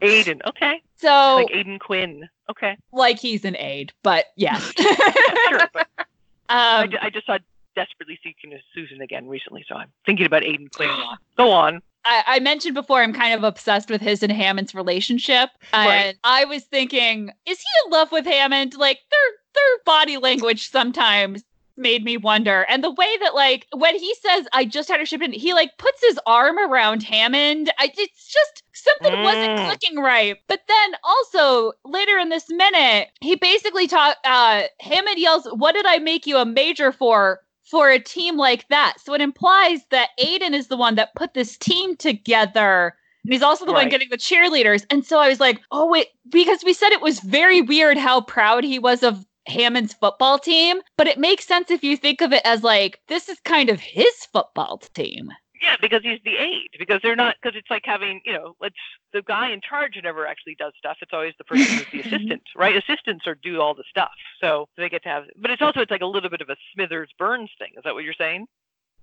Aiden. 0.00 0.40
Okay. 0.46 0.82
So 0.96 1.36
Like 1.36 1.50
Aidan 1.54 1.78
Quinn. 1.78 2.28
Okay. 2.50 2.76
like 2.92 3.18
he's 3.18 3.44
an 3.44 3.56
aide, 3.56 3.92
but 4.02 4.26
yes. 4.36 4.72
Yeah, 4.78 4.86
sure. 5.50 5.68
But 5.74 5.86
I, 6.48 6.82
um, 6.84 6.90
ju- 6.90 6.96
I 7.02 7.10
just 7.10 7.26
saw 7.26 7.38
Desperately 7.76 8.18
Seeking 8.24 8.58
Susan 8.74 9.00
again 9.02 9.28
recently, 9.28 9.64
so 9.68 9.74
I'm 9.74 9.88
thinking 10.06 10.24
about 10.26 10.42
Aidan 10.44 10.68
Quinn. 10.74 10.88
Go 11.36 11.50
on. 11.52 11.82
I, 12.04 12.22
I 12.26 12.40
mentioned 12.40 12.74
before 12.74 13.02
I'm 13.02 13.12
kind 13.12 13.34
of 13.34 13.44
obsessed 13.44 13.90
with 13.90 14.00
his 14.00 14.22
and 14.22 14.32
Hammond's 14.32 14.74
relationship, 14.74 15.50
Right. 15.72 15.88
and 16.06 16.16
I 16.24 16.44
was 16.46 16.64
thinking, 16.64 17.30
is 17.46 17.58
he 17.58 17.66
in 17.84 17.90
love 17.92 18.10
with 18.12 18.24
Hammond? 18.24 18.74
Like 18.76 18.98
their 19.10 19.30
their 19.54 19.78
body 19.84 20.16
language 20.16 20.70
sometimes 20.70 21.42
made 21.78 22.04
me 22.04 22.16
wonder, 22.16 22.66
and 22.68 22.82
the 22.84 22.90
way 22.90 23.16
that 23.22 23.34
like 23.34 23.66
when 23.72 23.96
he 23.96 24.14
says 24.16 24.46
I 24.52 24.64
just 24.64 24.88
had 24.88 25.00
her 25.00 25.06
shipped 25.06 25.24
in, 25.24 25.32
he 25.32 25.54
like 25.54 25.78
puts 25.78 26.00
his 26.02 26.18
arm 26.26 26.58
around 26.58 27.02
Hammond. 27.02 27.72
I, 27.78 27.92
it's 27.96 28.26
just 28.26 28.62
something 28.74 29.22
wasn't 29.22 29.58
Mm. 29.58 29.66
clicking 29.66 29.98
right. 29.98 30.36
But 30.48 30.60
then 30.68 30.92
also 31.04 31.72
later 31.84 32.18
in 32.18 32.28
this 32.28 32.48
minute, 32.50 33.08
he 33.20 33.36
basically 33.36 33.86
taught 33.86 34.16
uh, 34.24 34.64
Hammond 34.80 35.18
yells, 35.18 35.46
"What 35.52 35.72
did 35.72 35.86
I 35.86 35.98
make 35.98 36.26
you 36.26 36.36
a 36.38 36.44
major 36.44 36.92
for?" 36.92 37.40
for 37.64 37.90
a 37.90 37.98
team 37.98 38.38
like 38.38 38.66
that. 38.68 38.94
So 38.98 39.12
it 39.12 39.20
implies 39.20 39.80
that 39.90 40.08
Aiden 40.18 40.54
is 40.54 40.68
the 40.68 40.76
one 40.78 40.94
that 40.94 41.14
put 41.14 41.34
this 41.34 41.58
team 41.58 41.96
together. 41.96 42.94
And 43.24 43.32
he's 43.34 43.42
also 43.42 43.66
the 43.66 43.72
one 43.74 43.90
getting 43.90 44.08
the 44.08 44.16
cheerleaders. 44.16 44.86
And 44.88 45.04
so 45.04 45.18
I 45.18 45.28
was 45.28 45.38
like, 45.38 45.60
oh, 45.70 45.86
wait, 45.86 46.06
because 46.30 46.64
we 46.64 46.72
said 46.72 46.92
it 46.92 47.02
was 47.02 47.20
very 47.20 47.60
weird 47.60 47.98
how 47.98 48.22
proud 48.22 48.64
he 48.64 48.78
was 48.78 49.02
of 49.02 49.26
Hammond's 49.48 49.94
football 49.94 50.38
team. 50.38 50.80
But 50.96 51.06
it 51.06 51.18
makes 51.18 51.46
sense 51.46 51.70
if 51.70 51.82
you 51.82 51.96
think 51.96 52.20
of 52.20 52.32
it 52.32 52.42
as 52.44 52.62
like, 52.62 53.00
this 53.08 53.28
is 53.28 53.38
kind 53.40 53.70
of 53.70 53.80
his 53.80 54.12
football 54.32 54.78
team. 54.78 55.30
Yeah, 55.60 55.76
because 55.80 56.02
he's 56.02 56.20
the 56.24 56.36
aide. 56.36 56.70
Because 56.78 57.00
they're 57.02 57.16
not. 57.16 57.36
Because 57.42 57.58
it's 57.58 57.70
like 57.70 57.82
having, 57.84 58.20
you 58.24 58.32
know, 58.32 58.54
it's 58.62 58.76
the 59.12 59.22
guy 59.22 59.50
in 59.50 59.60
charge 59.60 59.98
never 60.02 60.26
actually 60.26 60.54
does 60.56 60.72
stuff. 60.78 60.98
It's 61.02 61.12
always 61.12 61.34
the 61.38 61.44
person 61.44 61.78
who's 61.78 61.86
the 61.90 62.00
assistant, 62.16 62.42
right? 62.56 62.76
Assistants 62.76 63.26
are 63.26 63.34
do 63.34 63.60
all 63.60 63.74
the 63.74 63.84
stuff, 63.90 64.12
so 64.40 64.68
they 64.76 64.88
get 64.88 65.02
to 65.02 65.08
have. 65.08 65.24
But 65.36 65.50
it's 65.50 65.62
also 65.62 65.80
it's 65.80 65.90
like 65.90 66.00
a 66.00 66.06
little 66.06 66.30
bit 66.30 66.40
of 66.40 66.48
a 66.48 66.56
Smithers 66.74 67.10
Burns 67.18 67.50
thing. 67.58 67.70
Is 67.76 67.82
that 67.84 67.94
what 67.94 68.04
you're 68.04 68.14
saying? 68.14 68.46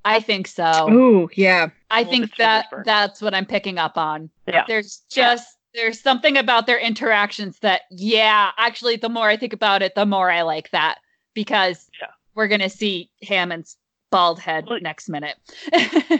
I 0.05 0.19
think 0.19 0.47
so. 0.47 0.87
Ooh, 0.91 1.29
yeah. 1.33 1.69
I 1.89 2.03
think 2.03 2.35
that 2.37 2.67
that's 2.85 3.21
what 3.21 3.33
I'm 3.33 3.45
picking 3.45 3.79
up 3.79 3.97
on. 3.97 4.29
Yeah. 4.47 4.63
There's 4.67 5.03
just 5.09 5.54
there's 5.75 6.01
something 6.01 6.37
about 6.37 6.65
their 6.67 6.79
interactions 6.79 7.59
that 7.59 7.81
yeah, 7.91 8.51
actually 8.57 8.95
the 8.95 9.09
more 9.09 9.27
I 9.29 9.37
think 9.37 9.53
about 9.53 9.81
it, 9.81 9.93
the 9.95 10.05
more 10.05 10.31
I 10.31 10.41
like 10.43 10.71
that 10.71 10.99
because 11.33 11.87
Yeah. 12.01 12.07
we're 12.33 12.47
gonna 12.47 12.69
see 12.69 13.09
Hammond's 13.23 13.77
bald 14.11 14.39
head 14.39 14.65
Well- 14.67 14.79
next 14.81 15.09
minute. 15.09 15.35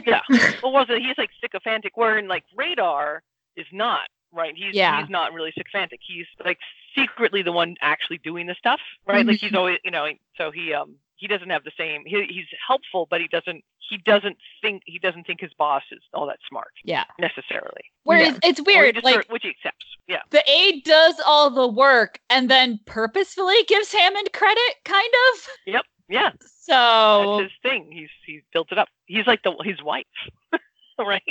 Yeah. 0.06 0.20
well, 0.62 0.72
was 0.72 0.86
it? 0.90 1.00
He's 1.02 1.18
like 1.18 1.30
sycophantic. 1.40 1.96
Where 1.96 2.18
in 2.18 2.28
like 2.28 2.44
Radar 2.56 3.22
is 3.56 3.66
not 3.72 4.08
right. 4.32 4.54
He's 4.54 4.74
Yeah. 4.74 5.00
he's 5.00 5.10
not 5.10 5.32
really 5.32 5.52
sycophantic. 5.56 6.00
He's 6.06 6.26
like 6.44 6.58
secretly 6.94 7.42
the 7.42 7.52
one 7.52 7.76
actually 7.80 8.18
doing 8.18 8.46
the 8.46 8.54
stuff, 8.58 8.80
right? 9.06 9.26
Like 9.26 9.36
Mm-hmm. 9.36 9.46
he's 9.46 9.54
always, 9.54 9.78
you 9.84 9.90
know. 9.90 10.06
So 10.36 10.50
he 10.50 10.74
um 10.74 10.96
he 11.16 11.26
doesn't 11.28 11.48
have 11.50 11.64
the 11.64 11.72
same. 11.78 12.02
He, 12.04 12.24
he's 12.28 12.44
helpful, 12.68 13.06
but 13.10 13.20
he 13.22 13.28
doesn't 13.28 13.64
he 13.88 13.98
doesn't 13.98 14.36
think 14.62 14.82
he 14.86 14.98
doesn't 14.98 15.26
think 15.26 15.40
his 15.40 15.52
boss 15.54 15.82
is 15.92 16.00
all 16.14 16.26
that 16.26 16.38
smart. 16.48 16.72
Yeah. 16.84 17.04
Necessarily. 17.18 17.82
Whereas 18.04 18.38
it's 18.42 18.60
Or 18.60 18.64
he 18.70 18.76
weird, 18.76 19.02
like 19.04 19.14
sort- 19.14 19.30
which 19.30 19.42
he 19.42 19.50
accepts. 19.50 19.84
Yeah. 20.08 20.20
the 20.30 20.42
aide 20.48 20.84
does 20.84 21.14
all 21.26 21.50
the 21.50 21.66
work 21.68 22.20
and 22.30 22.48
then 22.50 22.78
purposefully 22.86 23.56
gives 23.66 23.92
Hammond 23.92 24.32
credit, 24.32 24.74
kind 24.84 25.12
of. 25.34 25.48
Yep. 25.66 25.82
Yeah. 26.08 26.30
So 26.60 27.38
That's 27.40 27.52
his 27.52 27.58
thing. 27.70 27.90
He's 27.92 28.10
he's 28.24 28.42
built 28.52 28.68
it 28.72 28.78
up. 28.78 28.88
He's 29.06 29.26
like 29.26 29.42
the 29.42 29.52
his 29.64 29.82
wife, 29.82 30.04
right? 30.98 31.22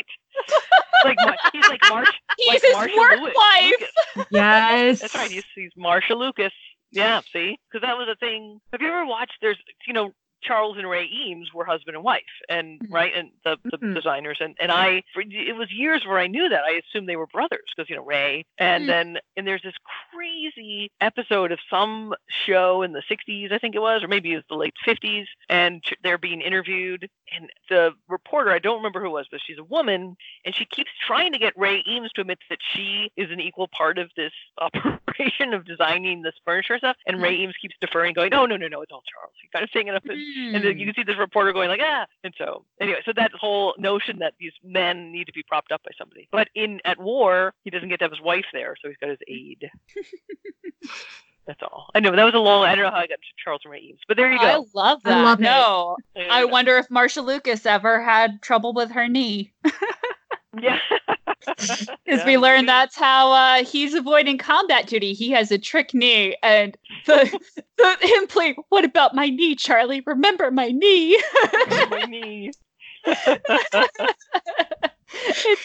like 1.04 1.18
Mar- 1.24 1.38
he's 1.54 1.68
like 1.70 1.82
Marsh. 1.90 2.10
he's 2.38 2.48
like 2.50 2.62
his 2.62 2.76
Marsha 2.76 2.98
work 2.98 3.20
Lewis- 3.22 3.34
wife. 3.36 3.72
Lucas. 4.16 4.28
Yes. 4.32 5.00
That's 5.02 5.16
right. 5.16 5.32
He's 5.32 5.44
he's 5.56 5.72
Marcia 5.78 6.16
Lucas. 6.16 6.54
Yeah. 6.92 7.22
See, 7.34 7.58
because 7.70 7.86
that 7.86 7.98
was 7.98 8.08
a 8.12 8.16
thing. 8.16 8.60
Have 8.72 8.82
you 8.82 8.88
ever 8.88 9.06
watched? 9.06 9.34
There's 9.42 9.58
you 9.88 9.94
know. 9.94 10.12
Charles 10.46 10.78
and 10.78 10.90
Ray 10.90 11.06
Eames 11.06 11.50
were 11.54 11.66
husband 11.66 11.96
and 11.96 12.04
wife, 12.04 12.22
and 12.50 12.80
Mhm. 12.80 12.88
right, 12.94 13.14
and 13.16 13.32
the, 13.44 13.58
the 13.64 13.78
Mhm. 13.78 13.96
designers, 13.96 14.38
and 14.40 14.56
and 14.60 14.72
I, 14.72 15.04
for- 15.14 15.24
it 15.26 15.56
was 15.56 15.72
years 15.72 16.06
where 16.06 16.20
I 16.20 16.28
knew 16.28 16.48
that. 16.50 16.64
I 16.64 16.72
assumed 16.82 17.10
they 17.10 17.16
were 17.16 17.28
brothers 17.28 17.66
because 17.76 17.90
you 17.90 17.96
know 17.96 18.04
Ray, 18.04 18.46
and 18.58 18.84
Mm. 18.84 18.88
then 18.88 19.20
and 19.38 19.48
there's 19.48 19.62
this 19.64 19.76
crazy 20.12 20.92
episode 21.02 21.52
of 21.52 21.60
some 21.70 22.14
show 22.46 22.82
in 22.82 22.94
the 22.94 23.02
'60s, 23.10 23.52
I 23.52 23.58
think 23.58 23.76
it 23.76 23.80
was, 23.82 24.04
or 24.04 24.08
maybe 24.08 24.32
it 24.34 24.38
was 24.38 24.46
the 24.50 24.56
late 24.56 24.74
'50s, 24.86 25.28
and 25.50 25.84
they're 26.04 26.18
being 26.18 26.42
interviewed, 26.42 27.10
and 27.36 27.50
the 27.70 27.94
reporter, 28.08 28.52
I 28.52 28.60
don't 28.60 28.78
remember 28.78 29.00
who 29.02 29.08
it 29.08 29.12
was, 29.12 29.28
but 29.32 29.42
she's 29.46 29.58
a 29.58 29.64
woman, 29.64 30.16
and 30.46 30.56
she 30.56 30.66
keeps 30.66 30.92
trying 31.06 31.32
to 31.34 31.40
get 31.40 31.58
Ray 31.58 31.84
Eames 31.88 32.12
to 32.14 32.22
admit 32.22 32.40
that 32.50 32.60
she 32.74 33.12
is 33.16 33.32
an 33.32 33.40
equal 33.40 33.68
part 33.68 33.98
of 33.98 34.12
this 34.16 34.34
operation 34.60 35.54
of 35.54 35.66
designing 35.66 36.22
this 36.22 36.36
furniture 36.46 36.78
stuff. 36.78 36.98
And 37.06 37.22
Ray 37.22 37.36
Eames 37.36 37.56
keeps 37.62 37.76
deferring, 37.82 38.14
going, 38.14 38.30
"No, 38.30 38.46
no, 38.46 38.58
no, 38.58 38.68
no, 38.68 38.82
it's 38.82 38.92
all 38.92 39.04
Charles." 39.12 39.34
He 39.42 39.48
kind 39.50 39.64
of 39.64 39.72
thing, 39.72 39.90
and 39.90 39.98
and 40.36 40.64
then 40.64 40.78
you 40.78 40.86
can 40.86 40.94
see 40.96 41.04
this 41.04 41.18
reporter 41.18 41.54
going 41.54 41.70
like 41.70 41.80
ah. 41.84 42.06
And 42.24 42.34
so 42.38 42.66
anyway 42.82 43.00
so 43.06 43.14
that 43.16 43.32
whole 43.34 43.74
notion 43.78 44.20
that 44.20 44.34
these 44.40 44.54
men 44.64 45.12
need 45.12 45.26
to 45.26 45.34
be 45.34 45.44
propped 45.44 45.72
up 45.72 45.82
by 45.84 45.92
somebody. 45.98 46.28
But 46.32 46.50
in 46.56 46.80
at 46.86 47.00
war 47.00 47.54
he 47.64 47.70
doesn't 47.70 47.90
get 47.90 48.00
to 48.00 48.06
have 48.06 48.12
his 48.12 48.22
wife 48.22 48.46
there 48.54 48.76
so 48.82 48.90
he's 48.90 48.98
got 48.98 49.10
his 49.10 49.20
aide. 49.28 49.70
That's 51.48 51.62
all. 51.62 51.92
I 51.94 52.00
know 52.00 52.16
that 52.16 52.24
was 52.24 52.34
a 52.34 52.40
long 52.40 52.64
i 52.66 52.74
don't 52.76 52.86
know 52.86 52.90
how 52.92 52.98
i 52.98 53.08
got 53.08 53.16
to 53.22 53.34
charles 53.44 53.62
ray 53.66 53.80
eames 53.80 54.00
but 54.08 54.18
there 54.18 54.32
you 54.32 54.40
go. 54.40 54.46
I 54.46 54.54
go 54.56 54.66
love 54.74 55.02
I 55.06 55.24
love 55.24 55.40
it. 55.40 55.44
no, 55.44 55.96
There 56.16 56.24
you 56.24 56.30
I 56.32 56.46
wonder 56.46 56.78
if 56.78 56.90
Marcia 56.90 57.22
Lucas 57.22 57.66
ever 57.66 58.02
had 58.02 58.42
trouble 58.42 58.74
with 58.74 58.92
her 58.92 59.08
knee. 59.08 59.54
yeah 60.62 60.80
Because 62.06 62.08
Yeah, 62.08 62.26
we 62.26 62.38
learned 62.38 62.70
that's 62.70 62.98
how 62.98 63.32
uh, 63.32 63.64
he's 63.64 63.94
avoiding 63.94 64.38
combat 64.38 64.88
duty. 64.88 65.14
He 65.14 65.32
has 65.32 65.52
a 65.52 65.58
trick 65.58 65.94
knee, 65.94 66.36
and 66.44 66.78
the, 67.06 67.40
the 67.78 67.98
him 68.02 68.28
playing. 68.28 68.56
What 68.70 68.84
about 68.84 69.16
my 69.16 69.30
knee, 69.30 69.56
Charlie? 69.56 70.02
Remember 70.06 70.52
my 70.52 70.70
knee. 70.70 71.20
my 71.90 72.06
knee 72.08 72.52
it's 73.06 73.38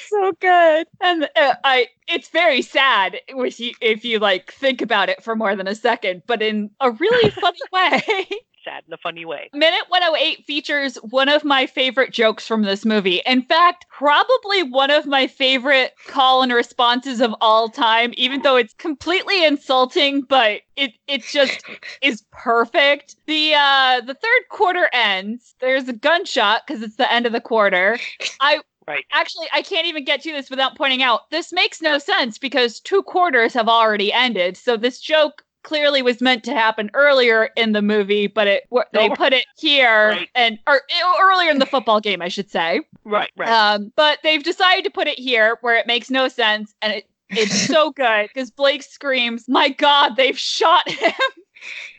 so 0.09 0.33
good, 0.41 0.87
and 1.01 1.29
uh, 1.37 1.55
I. 1.65 1.89
It's 2.09 2.29
very 2.29 2.63
sad 2.63 3.19
if 3.29 3.61
you 3.61 3.73
if 3.81 4.05
you 4.05 4.19
like 4.19 4.53
think 4.53 4.83
about 4.83 5.09
it 5.09 5.23
for 5.23 5.37
more 5.37 5.57
than 5.57 5.67
a 5.67 5.75
second, 5.75 6.23
but 6.27 6.43
in 6.43 6.71
a 6.81 6.91
really 6.91 7.31
funny 7.31 7.59
way. 7.73 8.27
Sad 8.65 8.83
in 8.87 8.93
a 8.93 8.99
funny 8.99 9.25
way 9.25 9.49
Minute 9.53 9.85
108 9.89 10.45
features 10.45 10.97
one 10.97 11.29
of 11.29 11.45
my 11.45 11.67
favorite 11.67 12.13
jokes 12.13 12.47
from 12.47 12.63
this 12.63 12.85
movie. 12.85 13.21
In 13.27 13.43
fact, 13.43 13.87
probably 13.91 14.63
one 14.63 14.91
of 14.91 15.07
my 15.07 15.27
favorite 15.27 15.93
call 16.07 16.43
and 16.43 16.53
responses 16.53 17.21
of 17.21 17.35
all 17.41 17.69
time, 17.69 18.13
even 18.17 18.43
though 18.43 18.57
it's 18.57 18.75
completely 18.75 19.45
insulting, 19.45 20.23
but 20.23 20.61
it 20.77 20.93
it 21.09 21.23
just 21.23 21.63
is 22.03 22.23
perfect. 22.31 23.17
The 23.27 23.55
uh 23.55 24.01
the 24.01 24.15
third 24.15 24.49
quarter 24.51 24.89
ends. 24.93 25.55
There's 25.61 25.89
a 25.89 25.93
gunshot 25.93 26.63
because 26.67 26.83
it's 26.83 26.97
the 26.97 27.13
end 27.13 27.27
of 27.27 27.33
the 27.33 27.41
quarter. 27.41 27.99
I 28.41 28.61
Right. 28.89 29.05
Actually, 29.13 29.47
I 29.53 29.63
can't 29.63 29.87
even 29.87 30.05
get 30.05 30.21
to 30.23 30.33
this 30.33 30.51
without 30.51 30.77
pointing 30.77 31.01
out 31.01 31.31
this 31.31 31.53
makes 31.53 31.81
no 31.81 31.99
sense 31.99 32.39
because 32.39 32.81
two 32.81 33.05
quarters 33.05 33.55
have 33.55 33.69
already 33.69 34.13
ended. 34.13 34.57
So 34.57 34.77
this 34.77 34.99
joke 34.99 35.45
clearly 35.63 36.03
was 36.03 36.21
meant 36.21 36.45
to 36.45 36.53
happen 36.55 36.91
earlier 36.95 37.51
in 37.57 37.73
the 37.73 37.83
movie, 37.83 38.27
but 38.27 38.47
it 38.47 38.65
they 38.93 39.09
put 39.11 39.33
it 39.33 39.45
here 39.57 40.09
Right. 40.11 40.29
and 40.35 40.59
or 40.67 40.83
earlier 41.23 41.51
in 41.51 41.59
the 41.59 41.67
football 41.67 42.01
game, 42.01 42.23
I 42.23 42.29
should 42.29 42.51
say. 42.51 42.81
right 43.05 43.31
right 43.37 43.49
Um, 43.49 43.93
but 43.97 44.19
they've 44.23 44.43
decided 44.43 44.85
to 44.85 44.91
put 44.91 45.07
it 45.07 45.19
here 45.19 45.59
where 45.61 45.77
it 45.77 45.87
makes 45.87 46.11
no 46.11 46.29
sense, 46.29 46.75
and 46.83 46.93
it 46.93 47.05
it's 47.31 47.55
so 47.69 47.91
good 47.93 48.29
because 48.33 48.51
Blake 48.51 48.83
screams, 48.83 49.49
"My 49.49 49.69
God, 49.69 50.17
they've 50.17 50.39
shot 50.39 50.89
him!" 50.89 51.13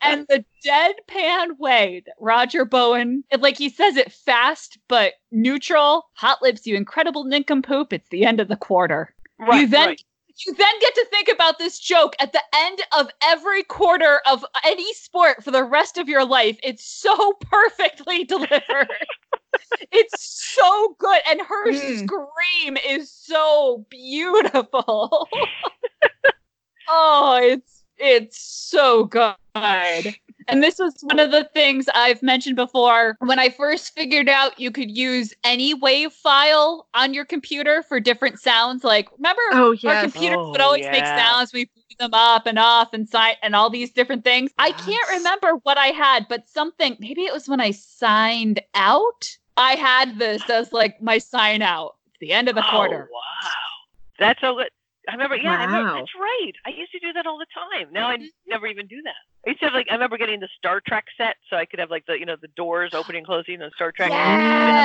and 0.02 0.26
the 0.28 0.44
deadpan 0.64 1.58
way 1.58 2.02
that 2.06 2.14
Roger 2.20 2.64
Bowen, 2.64 3.22
like 3.38 3.58
he 3.58 3.68
says 3.68 3.96
it 3.96 4.12
fast 4.12 4.78
but 4.88 5.14
neutral, 5.30 6.06
hot 6.14 6.40
lips, 6.42 6.66
you 6.66 6.76
incredible 6.76 7.24
nincompoop. 7.24 7.92
It's 7.92 8.08
the 8.08 8.24
end 8.24 8.40
of 8.40 8.48
the 8.48 8.56
quarter. 8.56 9.14
right 9.38 9.60
you 9.62 9.66
then 9.66 9.88
right. 9.88 10.02
You 10.46 10.54
then 10.54 10.74
get 10.80 10.94
to 10.94 11.06
think 11.10 11.28
about 11.28 11.58
this 11.58 11.78
joke 11.78 12.14
at 12.18 12.32
the 12.32 12.42
end 12.54 12.80
of 12.96 13.08
every 13.22 13.62
quarter 13.62 14.20
of 14.26 14.44
any 14.64 14.92
sport 14.94 15.42
for 15.44 15.50
the 15.50 15.64
rest 15.64 15.98
of 15.98 16.08
your 16.08 16.24
life. 16.24 16.58
It's 16.62 16.84
so 16.84 17.32
perfectly 17.40 18.24
delivered. 18.24 19.06
it's 19.92 20.24
so 20.54 20.96
good, 20.98 21.20
and 21.28 21.40
her 21.40 21.72
Mm. 21.72 21.98
scream 21.98 22.76
is 22.86 23.10
so 23.12 23.86
beautiful. 23.90 25.28
oh, 26.88 27.40
it's 27.42 27.83
it's 27.98 28.38
so 28.38 29.04
good. 29.04 29.34
And 29.54 30.62
this 30.62 30.78
was 30.78 30.94
one 31.02 31.20
of 31.20 31.30
the 31.30 31.44
things 31.54 31.86
I've 31.94 32.22
mentioned 32.22 32.56
before. 32.56 33.16
When 33.20 33.38
I 33.38 33.50
first 33.50 33.94
figured 33.94 34.28
out 34.28 34.58
you 34.58 34.70
could 34.70 34.90
use 34.90 35.32
any 35.44 35.74
wave 35.74 36.12
file 36.12 36.86
on 36.92 37.14
your 37.14 37.24
computer 37.24 37.82
for 37.82 38.00
different 38.00 38.40
sounds, 38.40 38.84
like 38.84 39.08
remember 39.16 39.42
Oh 39.52 39.68
our 39.68 39.74
yes. 39.74 40.02
computers 40.02 40.38
would 40.50 40.60
Oh, 40.60 40.64
always 40.64 40.84
make 40.86 41.06
sounds. 41.06 41.52
We 41.52 41.66
blew 41.66 41.96
them 41.98 42.14
up 42.14 42.46
and 42.46 42.58
off 42.58 42.92
and 42.92 43.08
sign 43.08 43.36
and 43.42 43.54
all 43.54 43.70
these 43.70 43.92
different 43.92 44.24
things. 44.24 44.50
I 44.58 44.72
can't 44.72 45.10
remember 45.12 45.52
what 45.62 45.78
I 45.78 45.88
had, 45.88 46.26
but 46.28 46.48
something 46.48 46.96
maybe 46.98 47.22
it 47.22 47.32
was 47.32 47.48
when 47.48 47.60
I 47.60 47.70
signed 47.70 48.60
out. 48.74 49.38
I 49.56 49.76
had 49.76 50.18
this 50.18 50.42
as 50.50 50.72
like 50.72 51.00
my 51.00 51.18
sign 51.18 51.62
out. 51.62 51.96
It's 52.08 52.18
the 52.20 52.32
end 52.32 52.48
of 52.48 52.56
the 52.56 52.66
oh, 52.66 52.70
quarter. 52.70 53.08
Oh, 53.10 53.14
wow. 53.14 53.50
That's 54.18 54.40
so 54.40 54.56
good. 54.56 54.68
I 55.08 55.12
remember, 55.12 55.36
yeah, 55.36 55.50
I 55.58 55.64
remember, 55.64 55.92
that's 55.98 56.14
right. 56.18 56.52
I 56.66 56.70
used 56.70 56.92
to 56.92 56.98
do 56.98 57.12
that 57.12 57.26
all 57.26 57.38
the 57.38 57.46
time. 57.54 57.92
Now 57.92 58.08
I 58.08 58.16
Mhm. 58.16 58.30
never 58.46 58.66
even 58.66 58.86
do 58.86 59.02
that. 59.02 59.14
I 59.46 59.50
used 59.50 59.60
to 59.60 59.66
have 59.66 59.74
like, 59.74 59.86
I 59.90 59.94
remember 59.94 60.16
getting 60.16 60.40
the 60.40 60.48
Star 60.56 60.80
Trek 60.80 61.04
set 61.16 61.36
so 61.50 61.56
I 61.56 61.66
could 61.66 61.78
have 61.78 61.90
like 61.90 62.06
the, 62.06 62.18
you 62.18 62.24
know, 62.24 62.36
the 62.40 62.48
doors 62.48 62.92
opening 62.94 63.18
and 63.18 63.26
closing 63.26 63.60
on 63.60 63.70
Star 63.74 63.92
Trek. 63.92 64.10
and 64.12 64.40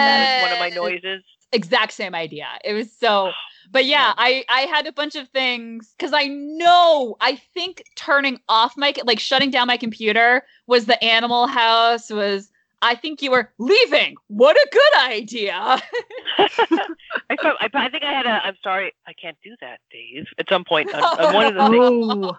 as 0.08 0.42
one 0.42 0.52
of 0.52 0.60
my 0.60 0.70
noises. 0.70 1.24
Exact 1.52 1.94
same 1.94 2.14
idea. 2.14 2.48
It 2.64 2.74
was 2.74 2.92
so 2.92 3.32
but 3.72 3.86
yeah, 3.86 4.14
I 4.18 4.46
I 4.50 4.62
had 4.62 4.88
a 4.88 4.92
bunch 4.92 5.16
of 5.16 5.30
things 5.30 5.94
because 5.98 6.14
I 6.14 6.26
know 6.28 7.16
I 7.22 7.36
think 7.54 7.84
turning 7.96 8.40
off 8.50 8.78
my 8.78 8.94
like 9.04 9.20
shutting 9.20 9.50
down 9.52 9.68
my 9.68 9.78
computer 9.78 10.44
was 10.68 10.86
the 10.86 11.02
Animal 11.04 11.48
House 11.48 12.10
was 12.10 12.52
I 12.82 12.96
think 12.96 13.22
you 13.22 13.32
were 13.32 13.52
leaving. 13.58 14.16
What 14.28 14.56
a 14.56 14.68
good 14.72 15.12
idea. 15.12 15.54
I, 16.38 16.48
thought, 17.42 17.58
I, 17.60 17.70
I 17.74 17.90
think 17.90 18.04
I 18.04 18.14
had 18.14 18.26
a, 18.26 18.46
I'm 18.46 18.56
sorry, 18.64 18.94
I 19.08 19.14
can't 19.14 19.38
do 19.44 19.56
that, 19.62 19.80
Dave. 19.92 20.26
At 20.38 20.48
some 20.50 20.64
point 20.64 20.94
on, 20.94 21.04
on 21.04 21.34
one 21.34 21.46
of 21.48 21.56
the 21.56 21.70
things. 21.70 22.06
Oh, 22.10 22.38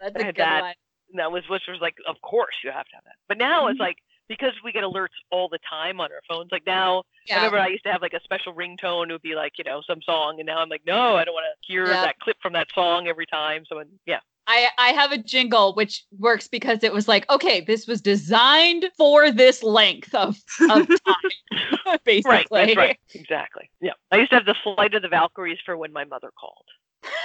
that's 0.00 0.16
I 0.16 0.20
a 0.20 0.24
good 0.32 0.36
that. 0.36 0.60
one. 0.62 0.74
that 1.16 1.32
was 1.32 1.42
which 1.48 1.62
was 1.68 1.78
like 1.80 1.96
of 2.06 2.16
course 2.22 2.54
you 2.62 2.70
have 2.70 2.84
to 2.84 2.94
have 2.94 3.04
that 3.04 3.14
but 3.28 3.36
now 3.38 3.62
Mm-hmm. 3.64 3.72
it's 3.72 3.80
like 3.80 3.96
because 4.28 4.52
we 4.62 4.70
get 4.72 4.84
alerts 4.84 5.16
all 5.32 5.48
the 5.48 5.58
time 5.68 6.00
on 6.00 6.10
our 6.12 6.20
phones 6.28 6.50
like 6.52 6.62
now 6.66 7.02
i 7.32 7.36
remember 7.36 7.58
i 7.58 7.66
used 7.66 7.82
to 7.82 7.90
have 7.90 8.00
like 8.02 8.12
a 8.12 8.20
special 8.22 8.54
ringtone 8.54 9.08
it 9.08 9.12
would 9.12 9.22
be 9.22 9.34
like 9.34 9.52
you 9.58 9.64
know 9.64 9.80
some 9.84 10.00
song 10.02 10.36
and 10.38 10.46
now 10.46 10.58
i'm 10.58 10.68
like 10.68 10.82
no 10.86 11.16
i 11.16 11.24
don't 11.24 11.34
want 11.34 11.46
to 11.46 11.72
hear 11.72 11.86
Yeah. 11.86 12.02
that 12.02 12.20
clip 12.20 12.36
from 12.40 12.52
that 12.52 12.68
song 12.74 13.08
every 13.08 13.26
time 13.26 13.64
so 13.68 13.82
yeah 14.06 14.20
I, 14.48 14.68
I 14.78 14.88
have 14.88 15.12
a 15.12 15.18
jingle 15.18 15.74
which 15.74 16.04
works 16.18 16.48
because 16.48 16.82
it 16.82 16.92
was 16.92 17.06
like, 17.06 17.28
okay, 17.30 17.60
this 17.60 17.86
was 17.86 18.00
designed 18.00 18.86
for 18.96 19.30
this 19.30 19.62
length 19.62 20.14
of, 20.14 20.36
of 20.70 20.88
time, 21.06 21.98
basically. 22.04 22.22
right 22.30 22.46
that's 22.50 22.76
right 22.76 22.98
exactly 23.14 23.70
yeah 23.80 23.92
i 24.10 24.16
used 24.16 24.30
to 24.30 24.36
have 24.36 24.46
the 24.46 24.54
flight 24.64 24.94
of 24.94 25.02
the 25.02 25.08
valkyries 25.08 25.58
for 25.64 25.76
when 25.76 25.92
my 25.92 26.04
mother 26.04 26.30
called 26.38 26.64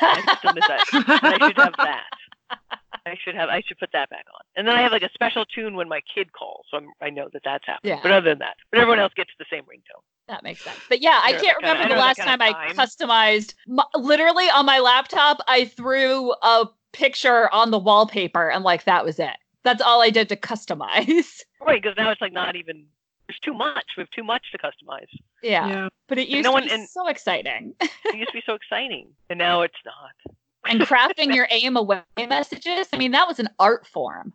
i 0.01 0.35
still 0.37 0.53
miss 0.53 0.67
that 0.67 0.83
i 1.23 1.47
should 1.47 1.57
have 1.57 1.73
that 1.77 2.03
I 3.05 3.17
should 3.21 3.35
have. 3.35 3.49
I 3.49 3.61
should 3.67 3.79
put 3.79 3.89
that 3.91 4.09
back 4.09 4.23
on, 4.33 4.41
and 4.55 4.65
then 4.65 4.75
I 4.77 4.81
have 4.81 4.91
like 4.93 5.01
a 5.01 5.09
special 5.13 5.43
tune 5.43 5.75
when 5.75 5.89
my 5.89 5.99
kid 6.15 6.31
calls, 6.31 6.65
so 6.71 6.77
I'm, 6.77 6.87
I 7.01 7.09
know 7.09 7.27
that 7.33 7.41
that's 7.43 7.65
happening. 7.65 7.95
Yeah. 7.95 7.99
But 8.01 8.11
other 8.11 8.29
than 8.29 8.39
that, 8.39 8.55
but 8.71 8.79
everyone 8.79 8.99
else 8.99 9.11
gets 9.13 9.31
the 9.37 9.45
same 9.51 9.63
ringtone. 9.63 10.01
That 10.29 10.41
makes 10.43 10.63
sense. 10.63 10.77
But 10.87 11.01
yeah, 11.01 11.19
I 11.21 11.31
can't 11.33 11.41
kinda- 11.59 11.73
remember 11.73 11.95
the 11.95 11.99
last 11.99 12.17
kinda 12.17 12.31
time 12.37 12.41
I 12.41 12.71
customized. 12.73 13.55
m- 13.67 14.01
literally 14.01 14.45
on 14.49 14.65
my 14.65 14.79
laptop, 14.79 15.39
I 15.49 15.65
threw 15.65 16.31
a 16.43 16.67
picture 16.93 17.51
on 17.53 17.71
the 17.71 17.79
wallpaper 17.79 18.49
and 18.49 18.63
like 18.63 18.85
that 18.85 19.03
was 19.03 19.19
it. 19.19 19.35
That's 19.63 19.81
all 19.81 20.01
I 20.01 20.09
did 20.09 20.29
to 20.29 20.35
customize. 20.35 21.41
Right, 21.65 21.81
because 21.81 21.95
now 21.95 22.11
it's 22.11 22.19
like 22.19 22.33
not 22.33 22.57
even. 22.57 22.85
There's 23.25 23.39
too 23.39 23.53
much. 23.53 23.85
We 23.95 24.01
have 24.01 24.09
too 24.09 24.23
much 24.25 24.43
to 24.51 24.57
customize. 24.57 25.07
yeah. 25.41 25.67
yeah. 25.69 25.87
But 26.09 26.17
it 26.17 26.27
used 26.27 26.43
no 26.43 26.49
to 26.49 26.53
one- 26.55 26.65
be 26.65 26.71
and- 26.71 26.89
so 26.89 27.07
exciting. 27.07 27.73
It 27.81 28.15
used 28.17 28.31
to 28.31 28.37
be 28.37 28.43
so 28.45 28.53
exciting, 28.53 29.07
and 29.29 29.39
now 29.39 29.61
it's 29.61 29.73
not. 29.85 30.35
and 30.65 30.81
crafting 30.81 31.33
your 31.35 31.47
aim 31.49 31.77
away 31.77 32.01
messages, 32.17 32.87
I 32.91 32.97
mean, 32.97 33.11
that 33.11 33.29
was 33.29 33.39
an 33.39 33.47
art 33.59 33.87
form. 33.87 34.33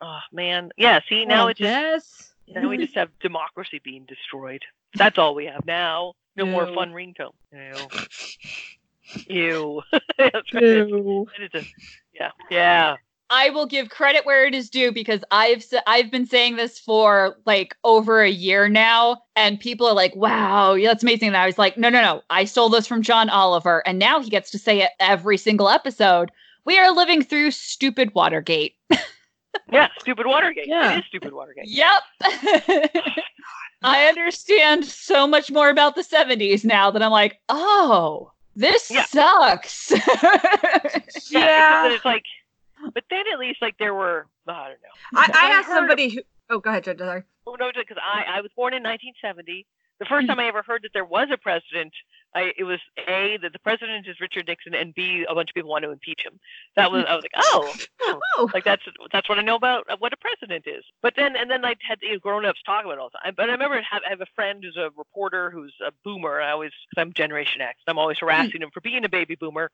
Oh, 0.00 0.06
oh 0.06 0.18
man, 0.32 0.70
yeah. 0.76 1.00
See, 1.08 1.24
now 1.24 1.46
Oh, 1.46 1.48
it's 1.48 1.58
just 1.58 1.68
yes. 1.68 2.34
now 2.62 2.68
we 2.68 2.78
just 2.78 2.94
have 2.94 3.08
democracy 3.18 3.80
being 3.82 4.04
destroyed. 4.06 4.62
That's 4.94 5.18
all 5.18 5.34
we 5.34 5.46
have 5.46 5.66
now. 5.66 6.12
No 6.36 6.46
more 6.46 6.66
fun 6.72 6.92
ringtone. 6.92 7.32
Ew. 7.52 7.88
Ew. 9.28 9.82
That's 9.90 10.02
right. 10.54 10.62
Ew. 10.62 11.26
It 11.38 11.54
is 11.54 11.62
a- 11.62 11.68
yeah. 12.14 12.30
Yeah. 12.50 12.96
I 13.30 13.48
will 13.48 13.64
give 13.64 13.88
credit 13.88 14.26
where 14.26 14.44
it 14.44 14.54
is 14.54 14.68
due 14.68 14.92
because 14.92 15.24
I've 15.30 15.64
I've 15.86 16.10
been 16.10 16.26
saying 16.26 16.56
this 16.56 16.78
for 16.78 17.38
like 17.46 17.74
over 17.82 18.20
a 18.20 18.28
year 18.28 18.68
now, 18.68 19.22
and 19.36 19.58
people 19.58 19.86
are 19.86 19.94
like, 19.94 20.14
"Wow, 20.14 20.74
yeah, 20.74 20.88
that's 20.88 21.02
amazing." 21.02 21.28
And 21.28 21.36
I 21.38 21.46
was 21.46 21.56
like, 21.56 21.78
"No, 21.78 21.88
no, 21.88 22.02
no! 22.02 22.20
I 22.28 22.44
stole 22.44 22.68
this 22.68 22.86
from 22.86 23.00
John 23.00 23.30
Oliver, 23.30 23.82
and 23.86 23.98
now 23.98 24.20
he 24.20 24.28
gets 24.28 24.50
to 24.50 24.58
say 24.58 24.82
it 24.82 24.90
every 25.00 25.38
single 25.38 25.70
episode." 25.70 26.30
We 26.66 26.78
are 26.78 26.94
living 26.94 27.22
through 27.22 27.52
stupid 27.52 28.14
Watergate. 28.14 28.74
Yeah. 29.70 29.88
Stupid 30.00 30.26
Watergate. 30.26 30.66
Yeah. 30.66 30.94
It 30.94 30.98
is 31.00 31.04
stupid 31.06 31.32
Watergate. 31.32 31.64
Yep. 31.66 32.02
I 33.82 34.06
understand 34.06 34.84
so 34.84 35.26
much 35.26 35.50
more 35.50 35.68
about 35.70 35.94
the 35.94 36.02
70s 36.02 36.64
now 36.64 36.90
that 36.90 37.02
I'm 37.02 37.10
like, 37.10 37.38
oh, 37.48 38.32
this 38.56 38.90
Yeah. 38.90 39.04
sucks. 39.04 39.90
Yeah. 41.30 41.40
Yeah. 41.40 41.82
that 41.82 41.92
it's 41.92 42.04
like, 42.04 42.24
but 42.94 43.04
then 43.10 43.24
at 43.32 43.38
least 43.38 43.62
like 43.62 43.78
there 43.78 43.94
were. 43.94 44.26
I 44.46 44.68
don't 44.68 44.82
know. 44.82 45.20
I, 45.20 45.30
I 45.32 45.46
I 45.46 45.50
asked 45.58 45.68
heard- 45.68 45.76
somebody 45.76 46.08
who. 46.10 46.20
Oh, 46.50 46.58
go 46.58 46.70
ahead, 46.70 46.84
Judge. 46.84 46.98
Sorry. 46.98 47.22
Oh, 47.46 47.56
no, 47.58 47.70
because 47.74 47.96
I, 48.02 48.38
I 48.38 48.40
was 48.40 48.50
born 48.54 48.74
in 48.74 48.82
1970. 48.82 49.66
The 50.00 50.04
first 50.06 50.24
mm. 50.24 50.28
time 50.28 50.40
I 50.40 50.48
ever 50.48 50.62
heard 50.62 50.82
that 50.82 50.90
there 50.92 51.04
was 51.04 51.28
a 51.32 51.38
president 51.38 51.92
I 52.34 52.52
it 52.56 52.64
was 52.64 52.80
a 53.08 53.38
that 53.42 53.52
the 53.52 53.58
president 53.58 54.06
is 54.06 54.20
Richard 54.20 54.46
Nixon, 54.46 54.74
and 54.74 54.94
b 54.94 55.24
a 55.28 55.34
bunch 55.34 55.50
of 55.50 55.54
people 55.54 55.70
want 55.70 55.84
to 55.84 55.90
impeach 55.90 56.22
him. 56.24 56.38
That 56.76 56.90
was 56.90 57.04
I 57.08 57.14
was 57.14 57.24
like, 57.24 57.32
oh, 57.36 57.74
oh. 58.02 58.20
Oh. 58.38 58.48
like 58.54 58.64
that's 58.64 58.82
that's 59.12 59.28
what 59.28 59.38
I 59.38 59.42
know 59.42 59.56
about 59.56 59.86
what 59.98 60.12
a 60.12 60.16
president 60.16 60.66
is. 60.66 60.84
But 61.02 61.14
then 61.16 61.36
and 61.36 61.50
then 61.50 61.64
I 61.64 61.74
had 61.86 61.98
you 62.02 62.12
know, 62.12 62.18
grown 62.18 62.44
ups 62.44 62.62
talk 62.64 62.84
about 62.84 62.94
it 62.94 62.98
all 62.98 63.10
the 63.12 63.18
time. 63.22 63.34
But 63.36 63.48
I 63.48 63.52
remember 63.52 63.76
I 63.76 64.08
have 64.08 64.20
a 64.20 64.26
friend 64.34 64.62
who's 64.64 64.76
a 64.76 64.90
reporter 64.96 65.50
who's 65.50 65.74
a 65.86 65.92
boomer. 66.04 66.40
I 66.40 66.52
always 66.52 66.72
because 66.90 67.02
I'm 67.02 67.12
Generation 67.12 67.60
X. 67.60 67.78
I'm 67.86 67.98
always 67.98 68.18
harassing 68.18 68.62
him 68.62 68.70
for 68.72 68.80
being 68.80 69.04
a 69.04 69.08
baby 69.08 69.34
boomer, 69.34 69.70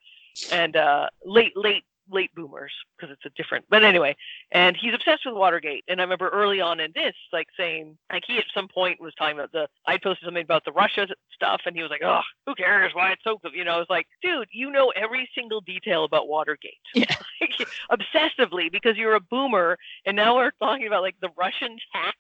and 0.53 0.77
uh, 0.77 1.09
late 1.25 1.57
late 1.57 1.85
late 2.11 2.35
boomers 2.35 2.73
because 2.97 3.13
it's 3.13 3.25
a 3.27 3.43
different 3.43 3.65
but 3.69 3.85
anyway 3.85 4.17
and 4.53 4.77
he's 4.77 4.95
obsessed 4.95 5.23
with 5.27 5.35
watergate 5.35 5.85
and 5.89 6.01
i 6.01 6.05
remember 6.05 6.29
early 6.29 6.61
on 6.61 6.81
in 6.81 6.91
this 6.95 7.15
like 7.33 7.47
saying 7.57 7.97
like 8.13 8.23
he 8.27 8.39
at 8.39 8.45
some 8.55 8.69
point 8.69 9.01
was 9.01 9.15
talking 9.15 9.37
about 9.37 9.53
the 9.53 9.67
i 9.87 9.97
posted 9.97 10.25
something 10.25 10.43
about 10.43 10.65
the 10.65 10.73
russia 10.73 11.07
stuff 11.33 11.61
and 11.67 11.77
he 11.77 11.83
was 11.83 11.91
like 11.91 12.03
oh 12.05 12.21
who 12.47 12.55
cares? 12.55 12.95
Why 12.95 13.13
it's 13.13 13.25
so 13.25 13.39
good 13.43 13.53
you 13.55 13.65
know 13.65 13.73
i 13.73 13.79
was 13.79 13.87
like 13.91 14.07
dude 14.23 14.49
you 14.53 14.71
know 14.71 14.93
every 14.97 15.29
single 15.35 15.61
detail 15.61 16.05
about 16.05 16.29
watergate. 16.29 16.75
Yeah. 16.95 17.15
like, 17.41 17.69
obsessively 17.91 18.71
because 18.71 18.97
you're 18.97 19.15
a 19.15 19.21
boomer 19.21 19.79
and 20.07 20.17
now 20.17 20.37
we're 20.37 20.51
talking 20.61 20.87
about 20.87 21.03
like 21.03 21.17
the 21.21 21.31
russians 21.37 21.81
hacked 21.93 22.17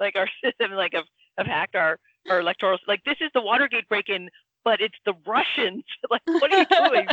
like 0.00 0.16
our 0.16 0.28
system 0.44 0.72
like 0.72 0.94
have, 0.94 1.04
have 1.38 1.46
hacked 1.46 1.74
our 1.74 1.98
our 2.30 2.40
electoral 2.40 2.78
like 2.86 3.02
this 3.04 3.16
is 3.20 3.30
the 3.34 3.40
watergate 3.40 3.88
break-in 3.88 4.28
but 4.64 4.80
it's 4.80 4.98
the 5.04 5.14
russians. 5.26 5.84
Like 6.10 6.22
what 6.26 6.52
are 6.52 6.58
you 6.58 6.66
doing 6.88 7.06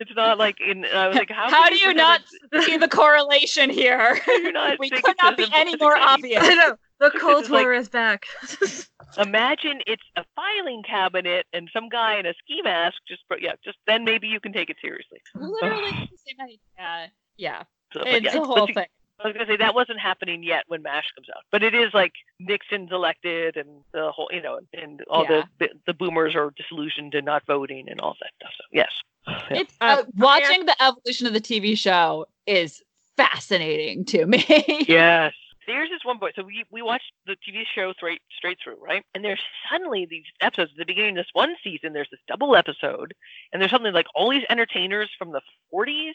it's 0.00 0.10
not 0.16 0.38
like 0.38 0.56
in. 0.60 0.84
I 0.84 1.08
was 1.08 1.16
like, 1.16 1.30
how? 1.30 1.48
How 1.50 1.68
do 1.68 1.74
you 1.76 1.92
present 1.92 1.96
not 1.98 2.20
it- 2.52 2.64
see 2.64 2.76
the 2.76 2.88
correlation 2.88 3.70
here? 3.70 4.18
do 4.26 4.32
you 4.32 4.52
not 4.52 4.78
we 4.78 4.90
could 4.90 5.14
not 5.22 5.36
be 5.36 5.46
any 5.54 5.76
more 5.76 5.94
it 5.94 5.98
can 6.00 6.20
be? 6.22 6.36
obvious. 6.36 6.42
I 6.42 6.54
know. 6.54 6.76
The 6.98 7.10
This 7.10 7.22
Cold 7.22 7.44
is 7.44 7.50
like- 7.50 7.64
War 7.64 7.72
is 7.72 7.88
back. 7.88 8.24
Imagine 9.18 9.80
it's 9.86 10.02
a 10.16 10.24
filing 10.36 10.82
cabinet 10.82 11.46
and 11.52 11.68
some 11.72 11.88
guy 11.88 12.18
in 12.18 12.26
a 12.26 12.34
ski 12.42 12.60
mask. 12.62 12.96
Just 13.08 13.22
yeah, 13.40 13.52
just 13.64 13.78
then 13.86 14.04
maybe 14.04 14.28
you 14.28 14.38
can 14.40 14.52
take 14.52 14.70
it 14.70 14.76
seriously. 14.82 15.18
Literally 15.34 15.90
the 15.90 16.18
same 16.26 16.36
idea. 16.40 17.10
Yeah, 17.36 17.62
So, 17.94 18.02
it's 18.04 18.24
yeah, 18.24 18.32
the 18.34 18.40
but 18.40 18.46
whole 18.46 18.66
thing. 18.66 18.84
I 19.22 19.28
was 19.28 19.34
gonna 19.34 19.46
say 19.46 19.56
that 19.58 19.74
wasn't 19.74 20.00
happening 20.00 20.42
yet 20.42 20.64
when 20.68 20.82
Mash 20.82 21.04
comes 21.14 21.28
out, 21.36 21.42
but 21.52 21.62
it 21.62 21.74
is 21.74 21.92
like 21.92 22.12
Nixon's 22.38 22.90
elected 22.92 23.56
and 23.56 23.68
the 23.92 24.10
whole, 24.12 24.28
you 24.32 24.40
know, 24.42 24.60
and 24.72 25.02
all 25.08 25.24
Yeah. 25.28 25.44
the 25.58 25.68
the 25.86 25.94
boomers 25.94 26.34
are 26.34 26.50
disillusioned 26.56 27.14
and 27.14 27.26
not 27.26 27.44
voting 27.46 27.88
and 27.88 28.00
all 28.00 28.16
that 28.20 28.30
stuff. 28.40 28.52
So 28.56 28.64
yes, 28.72 28.90
Yeah. 29.26 29.60
It's 29.60 29.76
Uh, 29.80 29.96
uh, 30.00 30.04
watching 30.16 30.66
the 30.66 30.82
evolution 30.82 31.26
of 31.26 31.32
the 31.34 31.40
TV 31.40 31.76
show 31.76 32.26
is 32.46 32.82
fascinating 33.16 34.04
to 34.06 34.26
me. 34.26 34.44
Yes. 34.88 35.34
There's 35.66 35.90
this 35.90 36.04
one 36.04 36.18
point. 36.18 36.34
So 36.34 36.42
we, 36.42 36.64
we 36.72 36.82
watched 36.82 37.12
the 37.26 37.36
TV 37.36 37.62
show 37.76 37.92
straight 37.92 38.20
straight 38.36 38.58
through, 38.64 38.78
right? 38.82 39.04
And 39.14 39.22
there's 39.24 39.40
suddenly 39.70 40.04
these 40.04 40.24
episodes. 40.40 40.72
At 40.72 40.78
the 40.78 40.84
beginning 40.84 41.10
of 41.16 41.24
this 41.24 41.30
one 41.32 41.54
season, 41.62 41.92
there's 41.92 42.08
this 42.10 42.18
double 42.26 42.56
episode, 42.56 43.14
and 43.52 43.62
there's 43.62 43.70
something 43.70 43.92
like 43.92 44.06
all 44.16 44.30
these 44.30 44.42
entertainers 44.50 45.10
from 45.16 45.30
the 45.30 45.40
40s, 45.72 46.14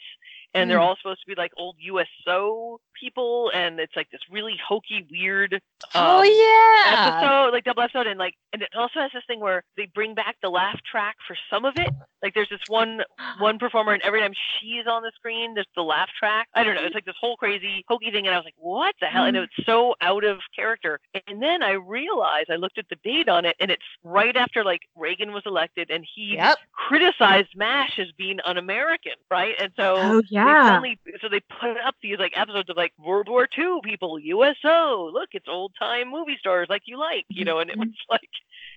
and 0.55 0.69
they're 0.69 0.79
Mm. 0.79 0.83
all 0.83 0.95
supposed 0.97 1.21
to 1.21 1.27
be 1.27 1.35
like 1.35 1.51
old 1.57 1.75
USO 1.79 2.79
people, 2.99 3.51
and 3.53 3.79
it's 3.79 3.95
like 3.95 4.09
this 4.11 4.21
really 4.31 4.55
hokey, 4.67 5.05
weird. 5.11 5.61
oh 5.93 6.19
um, 6.19 6.25
yeah. 6.25 7.07
episode, 7.07 7.51
like 7.53 7.63
double 7.65 7.83
episode, 7.83 8.07
and 8.07 8.17
like, 8.19 8.35
and 8.53 8.61
it 8.61 8.69
also 8.75 8.99
has 9.01 9.11
this 9.13 9.23
thing 9.27 9.39
where 9.39 9.63
they 9.77 9.87
bring 9.93 10.15
back 10.15 10.37
the 10.41 10.49
laugh 10.49 10.79
track 10.89 11.15
for 11.27 11.35
some 11.49 11.65
of 11.65 11.77
it. 11.77 11.91
Like, 12.23 12.33
there's 12.33 12.49
this 12.49 12.61
one 12.67 13.01
one 13.39 13.59
performer, 13.59 13.93
and 13.93 14.01
every 14.03 14.21
time 14.21 14.33
she's 14.59 14.87
on 14.87 15.03
the 15.03 15.11
screen, 15.15 15.53
there's 15.55 15.67
the 15.75 15.83
laugh 15.83 16.09
track. 16.17 16.47
I 16.55 16.63
don't 16.63 16.75
know. 16.75 16.83
It's 16.83 16.95
like 16.95 17.05
this 17.05 17.15
whole 17.19 17.37
crazy 17.37 17.83
hokey 17.87 18.11
thing, 18.11 18.25
and 18.27 18.33
I 18.33 18.37
was 18.37 18.45
like, 18.45 18.55
what 18.57 18.95
the 19.01 19.07
hell? 19.07 19.25
And 19.25 19.37
it's 19.37 19.53
so 19.65 19.95
out 20.01 20.23
of 20.23 20.39
character. 20.55 20.99
And 21.27 21.41
then 21.41 21.63
I 21.63 21.71
realized 21.73 22.49
I 22.49 22.55
looked 22.55 22.77
at 22.77 22.85
the 22.89 22.97
date 23.03 23.29
on 23.29 23.45
it, 23.45 23.55
and 23.59 23.69
it's 23.71 23.83
right 24.03 24.35
after 24.35 24.63
like 24.63 24.81
Reagan 24.95 25.33
was 25.33 25.43
elected, 25.45 25.91
and 25.91 26.05
he 26.15 26.35
Yep. 26.35 26.57
criticized 26.73 27.49
MASH 27.55 27.99
as 27.99 28.07
being 28.17 28.39
un-American, 28.45 29.13
right? 29.29 29.55
And 29.59 29.71
so 29.75 29.95
Oh 29.97 30.21
they 30.21 30.44
yeah. 30.47 30.67
suddenly, 30.67 30.99
so 31.21 31.29
they 31.29 31.39
put 31.39 31.77
up 31.77 31.95
these 32.01 32.17
like 32.19 32.37
episodes 32.37 32.69
of 32.69 32.77
like 32.77 32.93
World 33.03 33.27
War 33.29 33.47
II 33.57 33.79
people, 33.83 34.19
USO. 34.19 35.09
Look, 35.13 35.29
it's 35.33 35.47
old 35.47 35.73
time 35.79 36.09
movie 36.11 36.37
stars 36.39 36.67
like 36.69 36.83
you 36.85 36.97
like, 36.99 37.25
you 37.29 37.45
know. 37.45 37.59
And 37.59 37.69
it 37.69 37.77
was 37.77 37.87
like, 38.09 38.29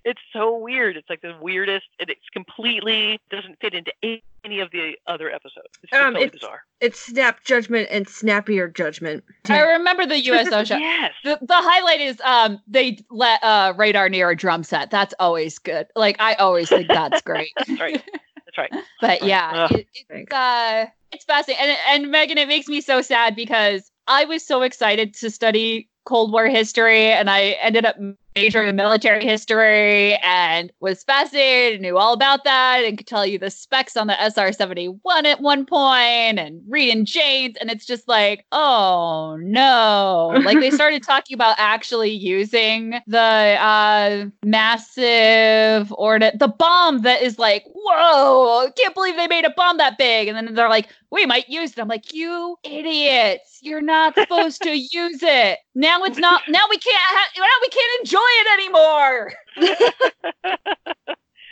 it's 0.05 0.21
so 0.33 0.57
weird. 0.57 0.97
It's 0.97 1.09
like 1.11 1.21
the 1.23 1.37
weirdest, 1.41 1.87
and 2.01 2.09
it's 2.09 2.29
completely 2.33 3.21
doesn't 3.31 3.59
fit 3.61 3.75
into 3.75 3.93
any 4.03 4.61
of 4.61 4.71
the 4.71 4.93
other 5.07 5.31
episodes. 5.31 5.69
It's 5.83 5.91
just 5.91 6.01
Um, 6.03 6.15
totally 6.15 6.27
it's- 6.27 6.41
bizarre. 6.41 6.63
It's 6.81 7.01
snap 7.01 7.43
judgment 7.45 7.89
and 7.91 8.09
snappier 8.09 8.69
judgment. 8.69 9.25
I 9.49 9.61
remember 9.63 10.07
the 10.07 10.21
USO 10.21 10.63
show. 10.65 10.77
Yes. 10.77 11.13
The, 11.25 11.37
the 11.43 11.55
highlight 11.55 12.01
is 12.01 12.21
um 12.25 12.61
they 12.69 12.99
let 13.11 13.43
uh 13.43 13.75
radar 13.77 14.09
near 14.09 14.31
a 14.31 14.37
drum 14.37 14.63
set. 14.63 14.91
That's 14.93 15.13
always 15.19 15.59
good. 15.59 15.89
Like 15.97 16.17
I 16.21 16.35
always 16.35 16.69
think 16.69 16.87
that's 16.89 17.21
great. 17.23 17.51
That's 17.57 17.81
right. 17.81 18.03
That's 18.47 18.59
right. 18.59 18.85
But 19.01 19.23
yeah, 19.25 19.67
Ugh. 19.71 19.73
it, 19.81 19.87
it's 20.09 20.33
uh 20.33 20.87
it's 21.13 21.25
fascinating. 21.25 21.65
And 21.65 22.03
and 22.05 22.11
Megan, 22.11 22.39
it 22.39 22.49
makes 22.49 22.69
me 22.69 22.81
so 22.81 23.03
sad 23.03 23.35
because 23.37 23.91
I 24.07 24.25
was 24.25 24.47
so 24.47 24.63
excited 24.63 25.15
to 25.17 25.31
study 25.31 25.89
Cold 26.05 26.33
War 26.33 26.47
history 26.47 27.07
and 27.07 27.29
I 27.31 27.57
ended 27.63 27.85
up 27.85 27.97
majoring 28.39 28.69
in 28.69 28.77
military 28.77 29.25
history 29.25 30.15
and 30.23 30.73
was 30.81 31.03
fascinated, 31.03 31.81
knew 31.81 31.99
all 31.99 32.13
about 32.13 32.45
that, 32.45 32.85
and 32.85 32.97
could 32.97 33.07
tell 33.07 33.27
you 33.27 33.39
the 33.39 33.51
specs 33.51 33.97
on 33.97 34.07
the 34.07 34.17
SR 34.23 34.53
71 34.53 35.27
at 35.27 35.41
one 35.41 35.67
point 35.67 36.39
and 36.39 36.63
Reed 36.69 36.95
and 36.95 37.07
James. 37.07 37.57
And 37.61 37.71
it's 37.71 37.85
just 37.87 38.07
like, 38.07 38.45
oh 38.53 39.37
no. 39.41 40.35
Like 40.49 40.61
they 40.61 40.71
started 40.71 41.03
talking 41.03 41.35
about 41.35 41.57
actually 41.59 42.11
using 42.11 43.01
the 43.07 43.19
uh 43.19 44.27
massive 44.43 45.93
ordnance, 45.93 46.37
the 46.39 46.49
bomb 46.49 47.03
that 47.03 47.21
is 47.21 47.39
like, 47.39 47.65
whoa, 47.75 48.67
I 48.67 48.71
can't 48.71 48.95
believe 48.95 49.17
they 49.17 49.27
made 49.27 49.45
a 49.45 49.51
bomb 49.51 49.77
that 49.77 49.99
big. 49.99 50.29
And 50.29 50.37
then 50.37 50.55
they're 50.55 50.71
like, 50.71 50.89
we 51.11 51.27
might 51.27 51.49
use 51.49 51.73
it. 51.73 51.79
I'm 51.79 51.89
like, 51.89 52.15
you 52.15 52.57
idiots. 52.65 53.59
You're 53.63 53.81
not 53.81 54.15
supposed 54.15 54.63
to 54.63 54.71
use 54.93 55.21
it. 55.23 55.59
Now 55.75 56.03
it's 56.05 56.19
not 56.19 56.43
now 56.49 56.65
we 56.71 56.79
can't 56.79 56.97
ha- 56.97 57.31
now 57.37 57.45
we 57.63 57.69
can't 57.69 58.01
enjoy 58.01 58.19
it 58.31 58.47
anymore. 58.55 59.33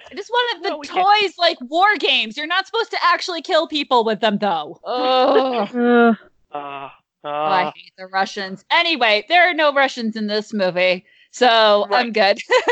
I 0.09 0.15
just 0.15 0.31
wanted 0.31 0.65
the 0.65 0.69
No, 0.71 0.79
we 0.79 0.87
can't. 0.87 1.05
toys 1.23 1.35
like 1.39 1.59
war 1.63 1.97
games. 1.99 2.37
You're 2.37 2.47
not 2.47 2.67
supposed 2.67 2.91
to 2.93 2.99
actually 3.03 3.43
kill 3.43 3.67
people 3.67 4.05
with 4.05 4.21
them 4.21 4.39
though. 4.39 4.79
Oh, 4.85 6.17
Uh, 6.53 6.57
Uh, 6.57 6.89
Oh, 7.25 7.29
I 7.29 7.65
hate 7.75 7.93
the 7.99 8.07
Russians. 8.07 8.65
Anyway, 8.71 9.25
there 9.29 9.51
are 9.51 9.55
no 9.55 9.75
Russians 9.75 10.15
in 10.15 10.29
this 10.29 10.53
movie, 10.53 11.05
so 11.33 11.89
I'm 11.91 12.13
good. 12.13 12.41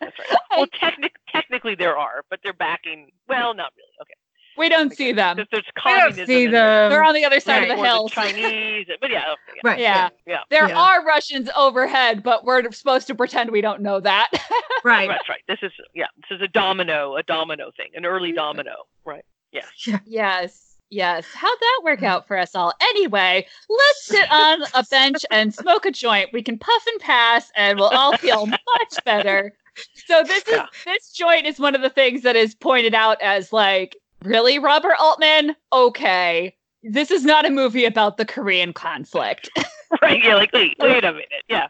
that's 0.00 0.16
right. 0.16 0.38
Well, 0.56 0.66
technic- 0.78 1.16
technically 1.28 1.74
there 1.74 1.98
are, 1.98 2.22
but 2.30 2.38
they're 2.44 2.52
backing. 2.52 3.10
Well, 3.28 3.54
not 3.54 3.72
really. 3.76 3.90
Okay. 4.02 4.14
We 4.58 4.68
don't 4.68 4.94
see 4.94 5.12
them. 5.12 5.36
There's, 5.36 5.48
there's 5.50 5.64
I 5.84 5.90
don't 5.90 6.00
communism. 6.10 6.26
see 6.26 6.46
them. 6.46 6.90
They're 6.90 7.02
on 7.04 7.14
the 7.14 7.24
other 7.24 7.40
side 7.40 7.60
right. 7.62 7.70
of 7.70 7.78
the 7.78 7.84
hill. 7.84 8.08
Chinese, 8.08 8.86
but 9.00 9.10
yeah, 9.10 9.18
okay, 9.32 9.52
yeah. 9.54 9.60
Right. 9.70 9.78
Yeah. 9.78 10.08
yeah. 10.26 10.38
There 10.50 10.68
Yeah. 10.68 10.78
are 10.78 11.04
Russians 11.04 11.48
overhead, 11.56 12.22
but 12.22 12.44
we're 12.44 12.70
supposed 12.72 13.06
to 13.08 13.14
pretend 13.14 13.50
we 13.50 13.60
don't 13.60 13.80
know 13.82 14.00
that. 14.00 14.30
Right. 14.84 15.08
That's 15.08 15.28
right. 15.28 15.40
This 15.48 15.58
is 15.62 15.72
yeah. 15.92 16.06
This 16.28 16.36
is 16.36 16.42
a 16.42 16.46
domino, 16.48 17.16
a 17.16 17.22
domino 17.24 17.72
thing, 17.76 17.88
an 17.94 18.06
early 18.06 18.28
Mm-hmm. 18.28 18.36
domino. 18.36 18.74
Right. 19.04 19.24
yes. 19.52 19.66
Yes. 20.06 20.76
Yes. 20.90 21.26
How'd 21.34 21.58
that 21.60 21.80
work 21.84 22.02
out 22.04 22.26
for 22.28 22.38
us 22.38 22.54
all? 22.54 22.72
Anyway, 22.80 23.44
let's 23.68 24.04
sit 24.06 24.30
on 24.30 24.62
a 24.74 24.84
bench 24.84 25.26
and 25.32 25.52
smoke 25.52 25.84
a 25.84 25.90
joint. 25.90 26.30
We 26.32 26.42
can 26.42 26.58
puff 26.58 26.82
and 26.92 27.00
pass 27.00 27.50
and 27.56 27.78
we'll 27.78 27.88
all 27.88 28.16
feel 28.16 28.46
much 28.46 29.04
better. 29.04 29.52
So 30.06 30.22
this 30.22 30.44
is 30.46 30.54
Yeah. 30.54 30.66
this 30.84 31.10
joint 31.10 31.44
is 31.46 31.58
one 31.58 31.74
of 31.74 31.82
the 31.82 31.90
things 31.90 32.22
that 32.22 32.36
is 32.36 32.54
pointed 32.54 32.94
out 32.94 33.20
as 33.20 33.52
like, 33.52 33.96
really, 34.22 34.58
Robert 34.58 34.96
Altman? 35.00 35.54
Okay. 35.72 36.54
This 36.82 37.10
is 37.10 37.24
not 37.24 37.44
a 37.44 37.50
movie 37.50 37.84
about 37.84 38.16
the 38.16 38.24
Korean 38.24 38.72
conflict. 38.72 39.50
Right. 40.02 40.22
Yeah. 40.22 40.34
Like 40.34 40.52
wait, 40.52 40.76
wait 40.80 41.02
a 41.02 41.12
minute. 41.12 41.28
Yeah. 41.48 41.68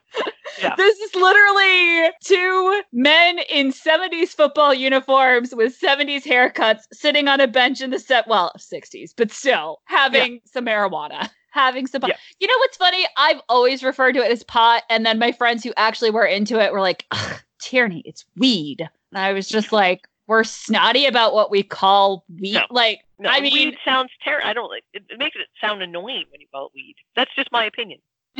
Yeah. 0.60 0.74
This 0.76 0.98
is 0.98 1.14
literally 1.14 2.10
two 2.24 2.82
men 2.92 3.38
in 3.48 3.70
70s 3.72 4.30
football 4.30 4.74
uniforms 4.74 5.54
with 5.54 5.80
70s 5.80 6.24
haircuts 6.24 6.80
sitting 6.92 7.28
on 7.28 7.40
a 7.40 7.46
bench 7.46 7.80
in 7.80 7.90
the 7.90 7.98
set, 8.00 8.26
well, 8.26 8.50
60s, 8.58 9.12
but 9.16 9.30
still 9.30 9.78
having 9.84 10.40
some 10.46 10.66
marijuana. 10.66 11.30
Having 11.50 11.86
some 11.86 12.00
pot. 12.00 12.10
Yeah. 12.10 12.16
You 12.40 12.48
know 12.48 12.58
what's 12.58 12.76
funny? 12.76 13.06
I've 13.16 13.40
always 13.48 13.84
referred 13.84 14.14
to 14.14 14.24
it 14.24 14.32
as 14.32 14.42
pot, 14.42 14.82
and 14.90 15.06
then 15.06 15.20
my 15.20 15.30
friends 15.30 15.62
who 15.62 15.72
actually 15.76 16.10
were 16.10 16.26
into 16.26 16.60
it 16.60 16.72
were 16.72 16.80
like, 16.80 17.06
"Ugh, 17.12 17.40
Tierney, 17.60 18.02
it's 18.04 18.24
weed. 18.36 18.88
And 19.12 19.18
I 19.18 19.32
was 19.32 19.48
just 19.48 19.72
like, 19.72 20.08
we're 20.28 20.44
snotty 20.44 21.06
about 21.06 21.34
what 21.34 21.50
we 21.50 21.62
call 21.64 22.24
weed. 22.38 22.54
No. 22.54 22.62
Like, 22.70 23.00
No, 23.18 23.28
I 23.30 23.40
mean- 23.40 23.52
weed 23.52 23.76
sounds 23.84 24.10
terrible. 24.22 24.46
I 24.48 24.52
don't 24.52 24.68
like 24.70 24.84
it, 24.92 25.02
it. 25.08 25.18
makes 25.18 25.34
it 25.36 25.48
sound 25.60 25.82
annoying 25.82 26.24
when 26.30 26.40
you 26.40 26.46
call 26.54 26.66
it 26.66 26.72
weed. 26.74 26.94
That's 27.16 27.34
just 27.34 27.50
my 27.50 27.64
opinion. 27.64 27.98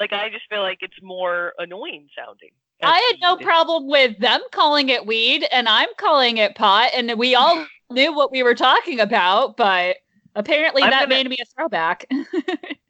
like 0.00 0.12
I 0.12 0.30
just 0.30 0.44
feel 0.48 0.62
like 0.62 0.78
it's 0.80 0.96
more 1.02 1.52
annoying 1.58 2.08
sounding. 2.16 2.50
I 2.84 2.98
had 3.12 3.20
no 3.20 3.36
problem 3.36 3.86
with 3.86 4.18
them 4.18 4.40
calling 4.50 4.88
it 4.88 5.06
weed, 5.06 5.46
and 5.52 5.68
I'm 5.68 5.88
calling 5.98 6.38
it 6.38 6.56
pot, 6.56 6.90
and 6.96 7.16
we 7.16 7.34
all 7.36 7.64
knew 7.90 8.12
what 8.12 8.32
we 8.32 8.42
were 8.42 8.56
talking 8.56 8.98
about, 8.98 9.56
but 9.56 9.98
apparently 10.34 10.82
I'm 10.82 10.90
that 10.90 11.02
gonna- 11.08 11.14
made 11.14 11.28
me 11.28 11.36
a 11.42 11.44
throwback. 11.44 12.06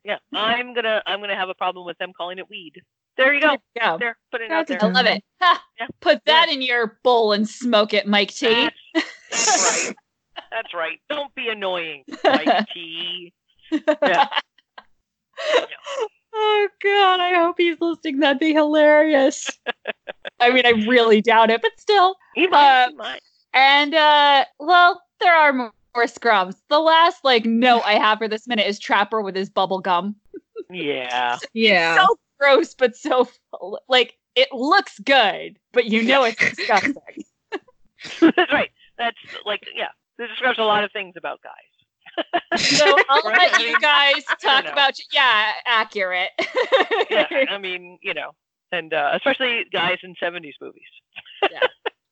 Yeah, 0.05 0.19
I'm 0.35 0.75
gonna 0.75 1.01
I'm 1.07 1.21
gonna 1.21 1.37
have 1.37 1.49
a 1.49 1.55
problem 1.55 1.87
with 1.87 1.97
them 1.99 2.11
calling 2.17 2.39
it 2.39 2.51
weed. 2.51 2.73
There 3.17 3.35
you 3.35 3.41
go. 3.41 3.57
Yeah. 3.77 3.97
There, 3.99 4.17
put 4.31 4.41
it 4.41 4.51
out 4.51 4.67
there. 4.67 4.83
I 4.83 4.87
love 4.89 5.07
it. 5.07 5.23
Ha! 5.41 5.63
Yeah. 5.79 5.87
Put 6.01 6.25
that 6.27 6.49
in 6.49 6.63
your 6.63 6.99
bowl 7.05 7.33
and 7.33 7.49
smoke 7.49 7.93
it, 7.93 8.07
Mike 8.07 8.31
T. 8.33 8.71
That's, 8.95 9.07
that's 9.31 9.87
right. 9.87 9.97
That's 10.51 10.75
right. 10.75 10.99
Don't 11.09 11.35
be 11.35 11.49
annoying, 11.49 12.05
Mike 12.25 12.67
T. 12.73 13.33
Yeah. 14.03 14.29
Oh 16.35 16.69
God, 16.83 17.21
I 17.21 17.35
hope 17.35 17.57
he's 17.59 17.77
listening. 17.81 18.21
That'd 18.21 18.39
be 18.39 18.53
hilarious. 18.53 19.49
I 20.41 20.51
mean, 20.51 20.67
I 20.67 20.71
really 20.89 21.21
doubt 21.21 21.51
it, 21.51 21.63
but 21.63 21.73
still. 21.79 22.17
He 22.35 22.47
might. 22.47 22.85
Uh, 22.85 22.89
he 22.89 22.95
might. 22.97 23.21
And 23.55 23.95
uh 23.95 24.45
well, 24.59 25.03
there 25.21 25.35
are 25.35 25.53
more, 25.53 25.73
more 25.95 26.07
scrubs. 26.07 26.57
The 26.69 26.81
last 26.81 27.25
like 27.25 27.45
note 27.45 27.83
I 27.85 27.95
have 27.95 28.19
for 28.19 28.29
this 28.29 28.47
minute 28.47 28.67
is 28.67 28.79
Trapper 28.79 29.21
with 29.23 29.37
his 29.37 29.51
bubble 29.51 29.81
gum. 29.81 30.17
Yeah. 30.71 31.39
Yeah. 31.53 31.97
So 31.97 32.19
gross, 32.43 32.75
but 32.75 32.97
so 32.97 33.29
like 33.89 34.19
it 34.35 34.49
looks 34.53 34.99
good, 35.01 35.59
but 35.73 35.87
you 35.87 36.03
know 36.03 36.25
it's 36.25 36.39
disgusting. 36.39 36.95
that's 38.21 38.53
right. 38.53 38.71
That's 38.99 39.17
like, 39.45 39.63
yeah. 39.75 39.89
This 40.19 40.29
describes 40.29 40.59
a 40.59 40.63
lot 40.63 40.85
of 40.85 40.93
things 40.93 41.15
about 41.17 41.41
guys. 41.43 42.61
So 42.61 42.97
I'll 43.09 43.23
Right, 43.25 43.51
let 43.51 43.61
you 43.63 43.79
guys 43.81 44.23
talk 44.43 44.67
about 44.67 44.95
yeah, 45.13 45.53
accurate. 45.67 46.29
Yeah. 47.11 47.27
I 47.51 47.59
mean, 47.59 47.99
you 48.03 48.13
know, 48.13 48.33
and 48.71 48.93
uh, 48.93 49.13
especially 49.15 49.65
guys 49.73 49.99
in 50.03 50.15
70s 50.23 50.53
movies. 50.61 50.83
Yeah. 51.51 51.61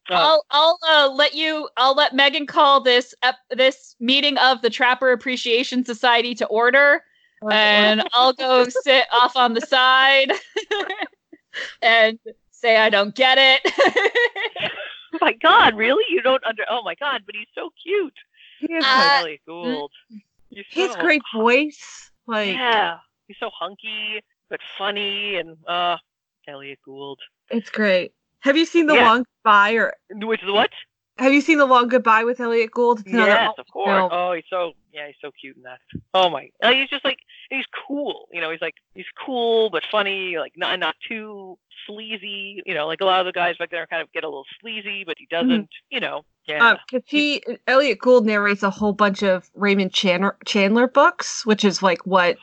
I'll 0.08 0.44
I'll 0.50 0.78
uh, 0.88 1.10
let 1.12 1.34
you 1.34 1.68
I'll 1.76 1.94
let 1.94 2.14
Megan 2.14 2.46
call 2.46 2.80
this 2.80 3.14
ep- 3.22 3.36
this 3.50 3.94
meeting 4.00 4.38
of 4.38 4.60
the 4.62 4.70
Trapper 4.70 5.12
Appreciation 5.12 5.84
Society 5.84 6.34
to 6.36 6.46
order, 6.46 7.04
and 7.50 8.02
I'll 8.12 8.32
go 8.32 8.66
sit 8.68 9.04
off 9.12 9.36
on 9.36 9.54
the 9.54 9.60
side 9.60 10.32
and 11.82 12.18
say 12.50 12.76
I 12.76 12.90
don't 12.90 13.14
get 13.14 13.38
it. 13.38 13.60
oh 15.14 15.18
my 15.20 15.32
God, 15.34 15.74
really? 15.76 16.04
You 16.10 16.22
don't 16.22 16.44
under? 16.44 16.64
Oh 16.68 16.82
my 16.84 16.94
God, 16.96 17.22
but 17.26 17.34
he's 17.34 17.48
so 17.54 17.70
cute. 17.82 18.12
He 18.58 18.72
has, 18.74 18.84
Uh, 18.84 18.88
like, 18.98 19.12
Elliott 19.22 19.40
Gould. 19.46 19.92
He's 20.50 20.64
he 20.70 20.80
has 20.82 20.92
so- 20.92 21.00
great 21.00 21.22
voice. 21.34 22.10
Like 22.26 22.48
Yeah, 22.54 22.98
he's 23.26 23.38
so 23.40 23.50
hunky 23.58 24.20
but 24.50 24.60
funny, 24.76 25.36
and 25.36 25.56
uh, 25.66 25.96
Elliott 26.46 26.78
Gould. 26.84 27.18
it's 27.50 27.70
great. 27.70 28.12
Have 28.40 28.56
you 28.56 28.64
seen 28.66 28.86
the 28.86 28.94
Yeah. 28.94 29.06
long 29.06 29.24
goodbye 29.44 29.72
or 29.72 29.94
Which 30.10 30.42
is 30.42 30.50
what? 30.50 30.70
Have 31.20 31.32
you 31.32 31.40
seen 31.40 31.58
the 31.58 31.66
long 31.66 31.88
goodbye 31.88 32.24
with 32.24 32.40
Elliott 32.40 32.70
Gould? 32.70 33.00
It's 33.00 33.12
yes, 33.12 33.52
of 33.58 33.66
course. 33.72 33.86
film. 33.88 34.08
Oh, 34.12 34.32
he's 34.32 34.44
so 34.48 34.72
yeah, 34.92 35.06
he's 35.06 35.16
so 35.20 35.30
cute 35.38 35.56
in 35.56 35.62
that. 35.62 35.78
Oh 36.14 36.30
my, 36.30 36.50
uh, 36.62 36.72
he's 36.72 36.88
just 36.88 37.04
like 37.04 37.18
he's 37.50 37.66
cool. 37.86 38.28
You 38.32 38.40
know, 38.40 38.50
he's 38.50 38.60
like 38.62 38.74
he's 38.94 39.06
cool 39.24 39.70
but 39.70 39.82
funny, 39.92 40.38
like 40.38 40.54
not 40.56 40.78
not 40.80 40.96
too 41.06 41.58
sleazy. 41.86 42.62
You 42.64 42.74
know, 42.74 42.86
like 42.86 43.00
a 43.00 43.04
lot 43.04 43.20
of 43.20 43.26
the 43.26 43.32
guys 43.32 43.56
back 43.58 43.70
there 43.70 43.86
kind 43.86 44.02
of 44.02 44.10
get 44.12 44.24
a 44.24 44.28
little 44.28 44.46
sleazy, 44.60 45.04
but 45.04 45.16
he 45.18 45.26
doesn't. 45.30 45.68
You 45.90 46.00
know, 46.00 46.24
yeah. 46.46 46.76
Because 46.90 47.04
he 47.06 47.42
Elliott 47.66 47.98
Gould 47.98 48.26
narrates 48.26 48.62
a 48.62 48.70
whole 48.70 48.92
bunch 48.92 49.22
of 49.22 49.50
Raymond 49.54 49.92
Chandler, 49.92 50.36
Chandler 50.46 50.88
books, 50.88 51.44
which 51.44 51.64
is 51.64 51.82
like 51.82 52.04
what 52.06 52.36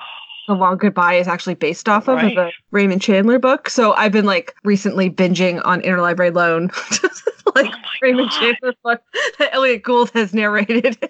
The 0.48 0.54
Long 0.54 0.78
Goodbye 0.78 1.16
is 1.16 1.28
actually 1.28 1.56
based 1.56 1.90
off 1.90 2.08
of, 2.08 2.24
is 2.24 2.32
a 2.34 2.36
Right. 2.36 2.54
Raymond 2.72 3.02
Chandler 3.02 3.40
book. 3.40 3.70
So 3.70 3.94
I've 3.94 4.12
been 4.12 4.26
like 4.26 4.54
recently 4.64 5.10
binging 5.10 5.62
on 5.66 5.82
Interlibrary 5.82 6.34
Loan, 6.34 6.70
like 7.56 7.72
oh 7.74 7.90
Raymond. 8.02 8.30
Chandler 8.32 8.74
book 8.84 9.02
that 9.40 9.50
Elliott 9.54 9.84
Gould 9.84 10.12
has 10.12 10.34
narrated. 10.34 10.98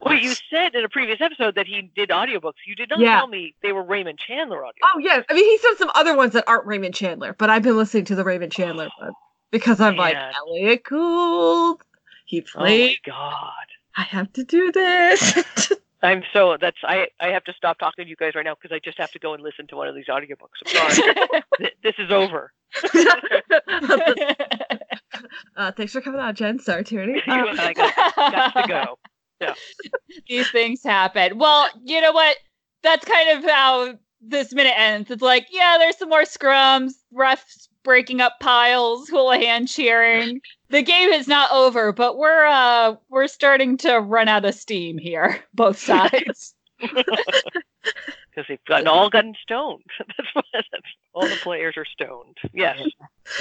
Well, 0.00 0.16
you 0.16 0.32
said 0.48 0.74
in 0.74 0.84
a 0.84 0.88
previous 0.88 1.20
episode 1.20 1.56
that 1.56 1.66
he 1.66 1.90
did 1.94 2.08
audiobooks. 2.08 2.54
You 2.66 2.74
did 2.76 2.88
not 2.88 3.00
Yeah. 3.00 3.16
tell 3.16 3.26
me 3.26 3.54
they 3.62 3.72
were 3.72 3.82
Raymond 3.82 4.18
Chandler 4.18 4.58
audiobooks. 4.58 4.88
oh 4.94 4.98
yeah, 5.00 5.20
I 5.28 5.34
mean 5.34 5.44
he's 5.44 5.60
done 5.60 5.76
some 5.76 5.90
other 5.94 6.16
ones 6.16 6.32
that 6.32 6.44
aren't 6.46 6.64
Raymond 6.66 6.94
Chandler, 6.94 7.34
but 7.36 7.50
I've 7.50 7.62
been 7.64 7.76
listening 7.76 8.04
to 8.06 8.14
the 8.14 8.24
Raymond 8.24 8.52
Chandler 8.52 8.88
oh, 9.00 9.04
one 9.06 9.12
because 9.50 9.80
I'm 9.80 9.96
like 9.96 10.16
Elliott 10.16 10.84
Gould. 10.84 11.82
He 12.24 12.40
Oh 12.40 12.60
my 12.60 12.60
played. 12.66 12.98
God. 13.04 13.52
I 13.96 14.02
have 14.02 14.32
to 14.34 14.44
do 14.44 14.70
this. 14.72 15.72
I'm 16.02 16.22
so 16.32 16.56
that's 16.58 16.78
I 16.84 17.08
I 17.20 17.26
have 17.28 17.44
to 17.44 17.52
stop 17.52 17.78
talking 17.78 18.04
to 18.04 18.08
you 18.08 18.16
guys 18.16 18.34
right 18.36 18.44
now 18.44 18.54
because 18.54 18.74
I 18.74 18.78
just 18.82 18.98
have 18.98 19.10
to 19.12 19.18
go 19.18 19.34
and 19.34 19.42
listen 19.42 19.66
to 19.66 19.76
one 19.76 19.88
of 19.88 19.94
these 19.96 20.06
audiobooks. 20.06 20.62
I'm 20.64 20.94
sorry. 20.94 21.42
This 21.82 21.94
is 21.98 22.10
over. 22.12 22.52
Uh, 25.56 25.72
thanks 25.72 25.92
for 25.92 26.00
coming 26.00 26.20
out, 26.20 26.34
Jen. 26.34 26.58
Sorry, 26.58 26.84
Tierney. 26.84 27.22
Um, 27.28 27.48
I 27.58 27.72
got, 27.72 27.94
got 28.16 28.54
to 28.54 28.68
go. 28.68 28.98
Yeah. 29.40 29.54
These 30.28 30.50
things 30.50 30.82
happen. 30.82 31.38
Well, 31.38 31.68
you 31.84 32.00
know 32.00 32.10
what? 32.10 32.36
That's 32.82 33.04
kind 33.04 33.38
of 33.38 33.48
how 33.48 33.94
this 34.20 34.52
minute 34.52 34.74
ends. 34.76 35.12
It's 35.12 35.22
like, 35.22 35.46
yeah, 35.52 35.76
there's 35.78 35.96
some 35.96 36.08
more 36.08 36.24
scrums, 36.24 36.94
refs 37.14 37.68
breaking 37.84 38.20
up 38.20 38.34
piles, 38.40 39.08
Houlihan 39.08 39.66
cheering. 39.66 40.40
The 40.70 40.82
game 40.82 41.10
is 41.10 41.28
not 41.28 41.52
over, 41.52 41.92
but 41.92 42.18
we're 42.18 42.46
uh 42.46 42.96
we're 43.08 43.28
starting 43.28 43.76
to 43.78 43.98
run 43.98 44.28
out 44.28 44.44
of 44.44 44.54
steam 44.54 44.98
here, 44.98 45.44
both 45.54 45.78
sides. 45.78 46.54
Because 48.30 48.46
they've 48.48 48.64
gotten 48.68 48.86
all 48.86 49.10
gotten 49.10 49.34
stoned. 49.42 49.82
that's 49.98 50.28
what 50.32 50.44
that's, 50.52 50.68
all 51.12 51.26
the 51.26 51.34
players 51.42 51.74
are 51.76 51.84
stoned. 51.84 52.36
Yes. 52.52 52.78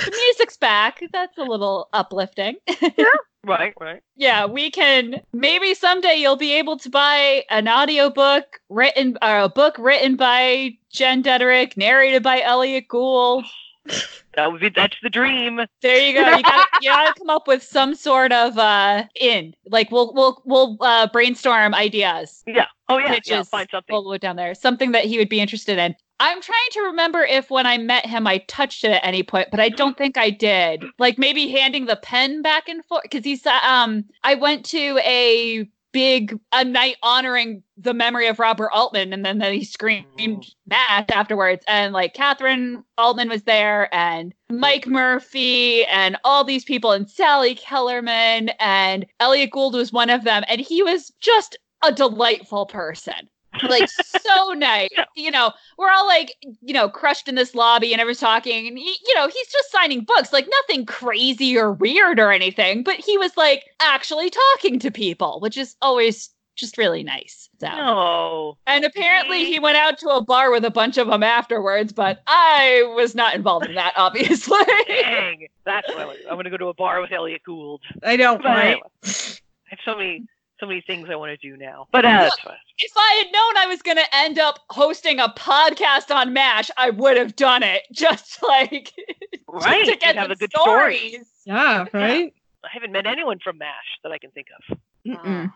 The 0.05 0.11
music's 0.11 0.57
back. 0.57 1.01
That's 1.11 1.37
a 1.37 1.43
little 1.43 1.89
uplifting. 1.93 2.55
yeah. 2.81 3.05
Right. 3.45 3.73
Right. 3.79 4.01
yeah, 4.17 4.45
we 4.45 4.69
can 4.69 5.21
maybe 5.31 5.73
someday 5.73 6.15
you'll 6.15 6.35
be 6.35 6.55
able 6.55 6.77
to 6.79 6.89
buy 6.89 7.45
an 7.49 7.69
audiobook 7.69 8.59
written 8.67 9.17
or 9.21 9.39
a 9.39 9.49
book 9.49 9.77
written 9.77 10.17
by 10.17 10.71
Jen 10.91 11.21
Deaderick, 11.21 11.77
narrated 11.77 12.23
by 12.23 12.41
Elliott 12.41 12.89
Gould. 12.89 13.45
That 14.35 14.51
would 14.51 14.61
be 14.61 14.69
that's 14.69 14.95
the 15.01 15.09
dream. 15.09 15.59
There 15.81 15.99
you 15.99 16.13
go. 16.13 16.37
You 16.37 16.43
got 16.43 16.67
you 16.81 16.91
got 16.91 17.07
to 17.07 17.19
come 17.19 17.29
up 17.29 17.47
with 17.47 17.63
some 17.63 17.95
sort 17.95 18.31
of 18.31 18.57
uh 18.57 19.05
in. 19.19 19.55
Like 19.65 19.91
we'll 19.91 20.13
we'll 20.13 20.41
we'll 20.45 20.77
uh, 20.81 21.07
brainstorm 21.07 21.73
ideas. 21.73 22.43
Yeah. 22.45 22.67
Oh 22.87 22.99
yeah. 22.99 23.19
Yeah. 23.25 23.43
Find 23.43 23.67
something. 23.71 23.93
We'll 23.93 24.03
go 24.03 24.17
down 24.17 24.35
there. 24.35 24.53
Something 24.53 24.91
that 24.91 25.05
he 25.05 25.17
would 25.17 25.29
be 25.29 25.39
interested 25.39 25.79
in. 25.79 25.95
I'm 26.19 26.41
trying 26.41 26.69
to 26.71 26.81
remember 26.81 27.23
if 27.23 27.49
when 27.49 27.67
I 27.67 27.77
met 27.77 28.05
him 28.05 28.25
I 28.25 28.39
touched 28.47 28.83
it 28.83 28.91
at 28.91 29.05
any 29.05 29.23
point, 29.23 29.49
but 29.51 29.59
I 29.59 29.69
don't 29.69 29.97
think 29.97 30.17
I 30.17 30.29
did. 30.29 30.83
Like 30.97 31.17
maybe 31.17 31.47
handing 31.49 31.85
the 31.85 31.95
pen 31.95 32.41
back 32.41 32.67
and 32.67 32.83
forth 32.85 33.03
because 33.03 33.23
he's 33.23 33.45
um 33.45 34.05
I 34.23 34.35
went 34.35 34.65
to 34.65 34.99
a 35.03 35.67
big 35.97 36.39
a 36.51 36.63
night 36.63 36.95
honoring 37.01 37.63
the 37.75 37.91
memory 37.91 38.27
of 38.27 38.37
Robert 38.37 38.69
Altman. 38.71 39.13
And 39.13 39.25
then 39.25 39.41
he 39.51 39.63
screamed 39.63 40.05
Mm. 40.19 40.47
mash 40.67 41.07
afterwards. 41.11 41.65
And 41.67 41.91
like 41.91 42.13
Kathryn 42.13 42.83
Altman 42.99 43.29
was 43.29 43.41
there 43.43 43.91
and 43.91 44.31
Mike 44.47 44.85
Murphy 44.85 45.85
and 45.85 46.15
all 46.23 46.43
these 46.43 46.63
people 46.63 46.91
and 46.91 47.09
Sally 47.09 47.55
Kellerman 47.55 48.49
and 48.59 49.07
Elliott 49.19 49.49
Gould 49.49 49.73
was 49.73 49.91
one 49.91 50.11
of 50.11 50.23
them. 50.23 50.43
And 50.47 50.61
he 50.61 50.83
was 50.83 51.11
just 51.19 51.57
a 51.83 51.91
delightful 51.91 52.67
person 52.67 53.27
like 53.63 53.89
so 53.89 54.53
nice. 54.55 54.89
Yeah. 54.91 55.05
You 55.15 55.31
know, 55.31 55.51
we're 55.77 55.91
all 55.91 56.07
like, 56.07 56.35
you 56.61 56.73
know, 56.73 56.89
crushed 56.89 57.27
in 57.27 57.35
this 57.35 57.55
lobby 57.55 57.91
and 57.93 58.01
everyone's 58.01 58.19
talking, 58.19 58.67
and 58.67 58.77
he, 58.77 58.97
you 59.07 59.15
know, 59.15 59.27
he's 59.27 59.47
just 59.47 59.71
signing 59.71 60.01
books, 60.01 60.33
like 60.33 60.47
nothing 60.49 60.85
crazy 60.85 61.57
or 61.57 61.71
weird 61.73 62.19
or 62.19 62.31
anything, 62.31 62.83
but 62.83 62.95
he 62.95 63.17
was 63.17 63.35
like 63.37 63.65
actually 63.79 64.29
talking 64.29 64.79
to 64.79 64.91
people, 64.91 65.39
which 65.41 65.57
is 65.57 65.75
always 65.81 66.29
just 66.55 66.77
really 66.77 67.03
nice. 67.03 67.49
So. 67.59 67.67
No. 67.67 68.57
And 68.65 68.83
apparently 68.83 69.45
he 69.45 69.59
went 69.59 69.77
out 69.77 69.99
to 69.99 70.09
a 70.09 70.23
bar 70.23 70.49
with 70.51 70.65
a 70.65 70.71
bunch 70.71 70.97
of 70.97 71.07
them 71.07 71.21
afterwards, 71.21 71.93
but 71.93 72.21
I 72.25 72.83
was 72.95 73.13
not 73.13 73.35
involved 73.35 73.67
in 73.67 73.75
that, 73.75 73.93
obviously. 73.95 74.57
Dang. 74.87 75.47
That's 75.65 75.87
what 75.87 75.99
I 75.99 76.05
want. 76.05 76.19
I'm 76.29 76.35
gonna 76.35 76.49
go 76.49 76.57
to 76.57 76.67
a 76.67 76.73
bar 76.73 76.99
with 76.99 77.11
Elliott 77.11 77.43
Gould. 77.43 77.81
I 78.03 78.15
know, 78.15 78.37
But 78.37 78.45
right? 78.45 78.65
anyway, 78.67 78.81
I 79.03 79.09
have 79.69 79.79
so 79.85 79.95
many 79.95 80.25
so 80.59 80.65
many 80.65 80.81
things 80.81 81.07
I 81.11 81.15
want 81.15 81.29
to 81.39 81.49
do 81.49 81.55
now. 81.57 81.87
But 81.91 82.05
uh, 82.05 82.09
that's 82.23 82.39
fine. 82.39 82.55
if 82.79 82.91
I 82.95 83.23
had 83.23 83.31
known 83.31 83.57
I 83.57 83.67
was 83.67 83.81
going 83.81 83.97
to 83.97 84.15
end 84.15 84.39
up 84.39 84.59
hosting 84.69 85.19
a 85.19 85.27
podcast 85.29 86.13
on 86.13 86.33
MASH, 86.33 86.69
I 86.77 86.89
would 86.91 87.17
have 87.17 87.35
done 87.35 87.63
it. 87.63 87.83
Just 87.91 88.41
like 88.43 88.93
Right. 89.47 89.85
to 89.85 89.95
get 89.97 90.15
have 90.17 90.27
the 90.29 90.33
a 90.33 90.37
good 90.37 90.51
stories. 90.51 91.09
story. 91.11 91.25
Yeah, 91.45 91.85
right. 91.93 92.33
I 92.63 92.67
haven't 92.71 92.91
met 92.91 93.05
anyone 93.07 93.39
from 93.43 93.57
MASH 93.57 93.99
that 94.03 94.11
I 94.11 94.17
can 94.17 94.31
think 94.31 94.47
of. 94.71 94.77
Mm-mm. 95.07 95.53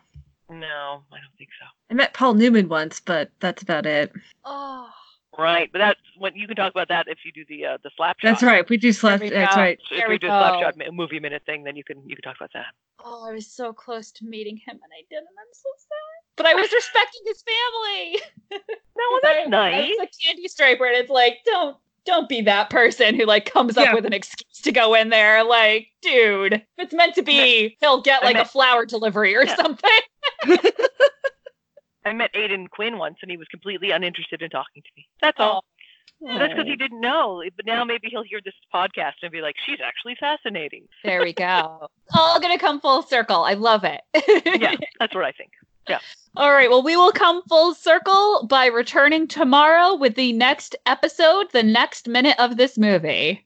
No, 0.49 1.03
I 1.11 1.17
don't 1.17 1.37
think 1.37 1.49
so. 1.59 1.65
I 1.89 1.93
met 1.93 2.13
Paul 2.13 2.33
Newman 2.35 2.69
once, 2.69 2.99
but 2.99 3.31
that's 3.39 3.61
about 3.63 3.85
it. 3.85 4.11
Oh, 4.45 4.89
Right, 5.37 5.69
but 5.71 5.79
that's 5.79 5.99
when 6.17 6.35
you 6.35 6.45
can 6.45 6.55
talk 6.57 6.71
about 6.71 6.89
that 6.89 7.07
if 7.07 7.19
you 7.23 7.31
do 7.31 7.45
the 7.47 7.65
uh, 7.65 7.77
the 7.83 7.89
slap 7.95 8.17
shot. 8.19 8.27
That's 8.29 8.43
right. 8.43 8.69
We 8.69 8.75
do 8.77 8.91
slap. 8.91 9.21
we 9.21 9.29
That's 9.29 9.55
right. 9.55 9.79
So 9.89 9.95
There 9.95 10.03
if 10.05 10.09
we 10.09 10.15
we 10.15 10.19
do 10.19 10.27
a 10.27 10.29
slap 10.29 10.59
shot 10.59 10.93
movie 10.93 11.19
minute 11.19 11.43
thing, 11.45 11.63
then 11.63 11.75
you 11.77 11.83
can 11.83 11.97
you 12.07 12.15
can 12.15 12.23
talk 12.23 12.35
about 12.37 12.51
that. 12.53 12.65
oh, 13.03 13.25
I 13.29 13.33
was 13.33 13.47
so 13.47 13.71
close 13.71 14.11
to 14.13 14.25
meeting 14.25 14.57
him 14.57 14.73
and 14.73 14.91
I 14.93 15.03
didn't. 15.09 15.27
I'm 15.27 15.53
so 15.53 15.69
sad. 15.77 15.87
But 16.35 16.45
I 16.47 16.53
was 16.55 16.71
respecting 16.71 17.21
his 17.25 17.43
family. 17.43 18.21
No, 18.97 19.03
well, 19.09 19.19
I- 19.23 19.33
that's 19.35 19.49
nice. 19.49 19.89
It's 19.97 20.17
a 20.21 20.25
candy 20.25 20.47
striper, 20.49 20.85
and 20.85 20.95
it's 20.97 21.09
like, 21.09 21.37
don't 21.45 21.77
don't 22.05 22.27
be 22.27 22.41
that 22.41 22.69
person 22.69 23.15
who 23.15 23.25
like 23.25 23.45
comes 23.45 23.77
up 23.77 23.93
with 23.93 24.05
an 24.05 24.11
excuse 24.13 24.59
to 24.63 24.71
go 24.73 24.93
in 24.95 25.09
there. 25.09 25.43
Like, 25.45 25.87
dude, 26.01 26.53
if 26.53 26.61
it's 26.77 26.93
meant 26.93 27.15
to 27.15 27.21
be, 27.23 27.77
he'll 27.79 28.01
get 28.01 28.21
I 28.21 28.25
like 28.25 28.35
a 28.37 28.43
flower 28.45 28.85
delivery 28.85 29.33
or 29.35 29.45
Yeah. 29.45 29.55
something. 29.55 29.89
I 32.05 32.13
met 32.13 32.31
Aidan 32.33 32.67
Quinn 32.67 32.97
once, 32.97 33.17
and 33.21 33.29
he 33.29 33.37
was 33.37 33.47
completely 33.47 33.91
uninterested 33.91 34.41
in 34.41 34.49
talking 34.49 34.81
to 34.81 34.89
me. 34.97 35.07
That's 35.21 35.39
all. 35.39 35.63
But 36.19 36.37
that's 36.37 36.53
because 36.53 36.67
he 36.67 36.75
didn't 36.75 37.01
know. 37.01 37.43
But 37.55 37.65
now 37.65 37.83
maybe 37.83 38.07
he'll 38.09 38.23
hear 38.23 38.39
this 38.43 38.53
podcast 38.73 39.13
and 39.23 39.31
be 39.31 39.41
like, 39.41 39.55
"She's 39.65 39.79
actually 39.83 40.15
fascinating." 40.19 40.87
There 41.03 41.21
we 41.21 41.33
go. 41.33 41.87
All 42.15 42.39
gonna 42.39 42.59
come 42.59 42.79
full 42.79 43.01
circle. 43.01 43.43
I 43.43 43.53
love 43.53 43.83
it. 43.83 44.01
yeah, 44.61 44.75
that's 44.99 45.15
what 45.15 45.23
I 45.23 45.31
think. 45.31 45.51
Yeah. 45.89 45.99
All 46.37 46.53
right. 46.53 46.69
Well, 46.69 46.83
we 46.83 46.95
will 46.95 47.11
come 47.11 47.41
full 47.49 47.73
circle 47.73 48.45
by 48.47 48.67
returning 48.67 49.27
tomorrow 49.27 49.95
with 49.95 50.15
the 50.15 50.31
next 50.33 50.75
episode, 50.85 51.51
the 51.51 51.63
next 51.63 52.07
minute 52.07 52.35
of 52.39 52.57
this 52.57 52.77
movie. 52.77 53.45